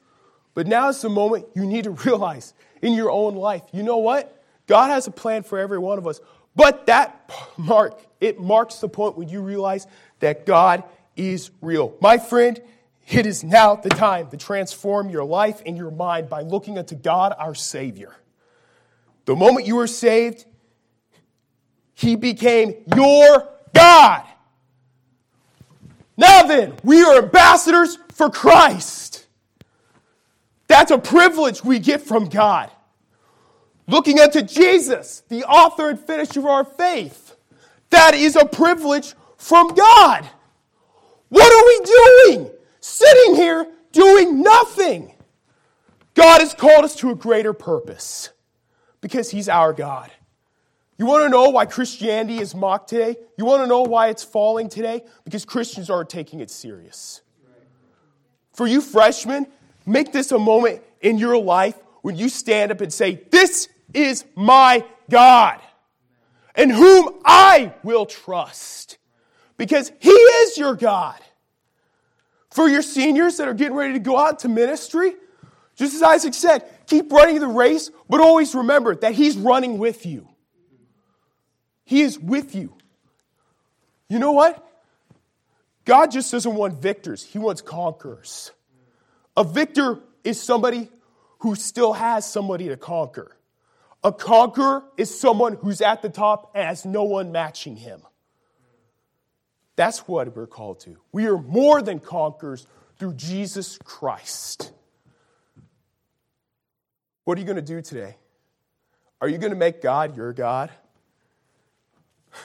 But 0.54 0.68
now 0.68 0.90
is 0.90 1.02
the 1.02 1.10
moment 1.10 1.48
you 1.56 1.66
need 1.66 1.86
to 1.86 1.92
realize 1.92 2.54
in 2.82 2.94
your 2.94 3.10
own 3.12 3.36
life 3.36 3.64
you 3.74 3.84
know 3.84 3.98
what? 3.98 4.38
God 4.68 4.90
has 4.90 5.08
a 5.08 5.12
plan 5.12 5.44
for 5.44 5.60
every 5.60 5.80
one 5.80 5.98
of 5.98 6.08
us. 6.08 6.22
But 6.56 6.88
that 6.88 7.32
mark, 7.58 8.02
it 8.20 8.40
marks 8.40 8.80
the 8.80 8.90
point 8.90 9.18
when 9.18 9.30
you 9.30 9.42
realize 9.42 9.88
that 10.20 10.46
God 10.46 10.84
is 11.16 11.52
real. 11.62 11.96
My 12.02 12.18
friend, 12.18 12.62
it 13.08 13.26
is 13.26 13.44
now 13.44 13.76
the 13.76 13.90
time 13.90 14.30
to 14.30 14.38
transform 14.38 15.10
your 15.10 15.24
life 15.24 15.62
and 15.66 15.78
your 15.78 15.92
mind 15.92 16.30
by 16.30 16.42
looking 16.42 16.78
unto 16.78 16.96
God, 16.96 17.34
our 17.38 17.56
Savior. 17.56 18.16
The 19.26 19.36
moment 19.36 19.66
you 19.66 19.76
were 19.76 19.88
saved, 19.88 20.46
He 21.94 22.16
became 22.16 22.76
your 22.96 23.50
God. 23.74 24.24
Now 26.18 26.44
then, 26.44 26.74
we 26.84 27.02
are 27.02 27.24
ambassadors 27.24 27.98
for 28.14 28.30
Christ. 28.30 29.28
That's 30.68 30.92
a 30.92 30.98
privilege 30.98 31.64
we 31.64 31.80
get 31.80 32.02
from 32.02 32.30
God 32.30 32.72
looking 33.92 34.20
unto 34.20 34.42
Jesus, 34.42 35.24
the 35.28 35.44
author 35.44 35.90
and 35.90 36.00
finisher 36.00 36.40
of 36.40 36.46
our 36.46 36.64
faith. 36.64 37.36
That 37.90 38.14
is 38.14 38.36
a 38.36 38.46
privilege 38.46 39.14
from 39.38 39.74
God. 39.74 40.28
What 41.30 41.52
are 41.52 41.66
we 41.68 42.36
doing? 42.36 42.52
Sitting 42.80 43.36
here 43.36 43.68
doing 43.92 44.42
nothing. 44.42 45.14
God 46.14 46.40
has 46.40 46.54
called 46.54 46.86
us 46.86 46.96
to 46.98 47.10
a 47.10 47.16
greater 47.16 47.54
purpose. 47.54 48.30
Because 49.02 49.30
he's 49.30 49.50
our 49.50 49.74
God. 49.74 50.12
You 50.98 51.06
want 51.08 51.24
to 51.24 51.30
know 51.30 51.50
why 51.50 51.66
Christianity 51.66 52.40
is 52.40 52.54
mocked 52.54 52.90
today? 52.90 53.16
You 53.36 53.44
want 53.44 53.64
to 53.64 53.68
know 53.68 53.82
why 53.82 54.10
it's 54.10 54.24
falling 54.24 54.70
today? 54.70 55.04
Because 55.24 55.46
Christians 55.46 55.90
aren't 55.90 56.10
taking 56.10 56.40
it 56.40 56.52
serious. 56.52 57.22
For 58.54 58.68
you 58.68 58.82
freshmen, 58.82 59.48
make 59.86 60.12
this 60.12 60.32
a 60.32 60.38
moment 60.38 60.84
in 61.02 61.18
your 61.18 61.38
life 61.38 61.76
when 62.04 62.16
you 62.16 62.30
stand 62.30 62.72
up 62.72 62.82
and 62.82 62.94
say, 62.94 63.24
This 63.32 63.68
is 63.94 64.26
my 64.36 64.86
God, 65.10 65.60
and 66.56 66.72
whom 66.72 67.20
I 67.26 67.74
will 67.84 68.06
trust, 68.06 68.98
because 69.58 69.92
He 70.00 70.10
is 70.10 70.58
your 70.58 70.76
God. 70.76 71.20
For 72.50 72.68
your 72.68 72.82
seniors 72.82 73.38
that 73.38 73.48
are 73.48 73.54
getting 73.54 73.78
ready 73.78 73.94
to 73.94 74.00
go 74.00 74.18
out 74.18 74.40
to 74.40 74.50
ministry, 74.50 75.14
just 75.76 75.96
as 75.96 76.02
Isaac 76.02 76.34
said, 76.34 76.66
keep 76.86 77.12
running 77.12 77.40
the 77.40 77.48
race, 77.48 77.90
but 78.10 78.20
always 78.20 78.54
remember 78.54 78.94
that 78.96 79.14
He's 79.14 79.38
running 79.38 79.78
with 79.78 80.06
you. 80.06 80.28
He 81.86 82.02
is 82.02 82.20
with 82.20 82.56
you. 82.56 82.76
You 84.10 84.20
know 84.20 84.34
what? 84.34 84.68
God 85.86 86.12
just 86.12 86.32
doesn't 86.32 86.54
want 86.54 86.82
victors, 86.82 87.24
He 87.24 87.40
wants 87.40 87.62
conquerors. 87.62 88.52
A 89.38 89.44
victor 89.44 90.00
is 90.24 90.42
somebody 90.42 90.90
who 91.40 91.56
still 91.56 91.94
has 91.94 92.30
somebody 92.30 92.68
to 92.68 92.78
conquer. 92.78 93.36
A 94.04 94.12
conqueror 94.12 94.84
is 94.98 95.20
someone 95.20 95.58
who's 95.62 95.82
at 95.82 96.02
the 96.02 96.10
top 96.10 96.52
and 96.56 96.66
has 96.66 96.86
no 96.86 97.04
one 97.04 97.32
matching 97.32 97.76
him. 97.76 98.02
That's 99.76 100.08
what 100.08 100.36
we're 100.36 100.48
called 100.48 100.80
to. 100.82 100.98
We 101.12 101.28
are 101.28 101.38
more 101.38 101.82
than 101.82 102.00
conquerors 102.00 102.66
through 102.98 103.14
Jesus 103.14 103.78
Christ. 103.84 104.72
What 107.24 107.38
are 107.38 107.42
you 107.42 107.46
going 107.46 107.56
to 107.58 107.62
do 107.62 107.82
today? 107.82 108.16
Are 109.22 109.28
you 109.28 109.38
going 109.38 109.52
to 109.52 109.58
make 109.58 109.82
God 109.82 110.18
your 110.18 110.34
God? 110.34 110.72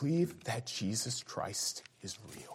Believe 0.00 0.42
that 0.44 0.66
Jesus 0.66 1.22
Christ 1.22 1.84
is 2.02 2.18
real. 2.36 2.50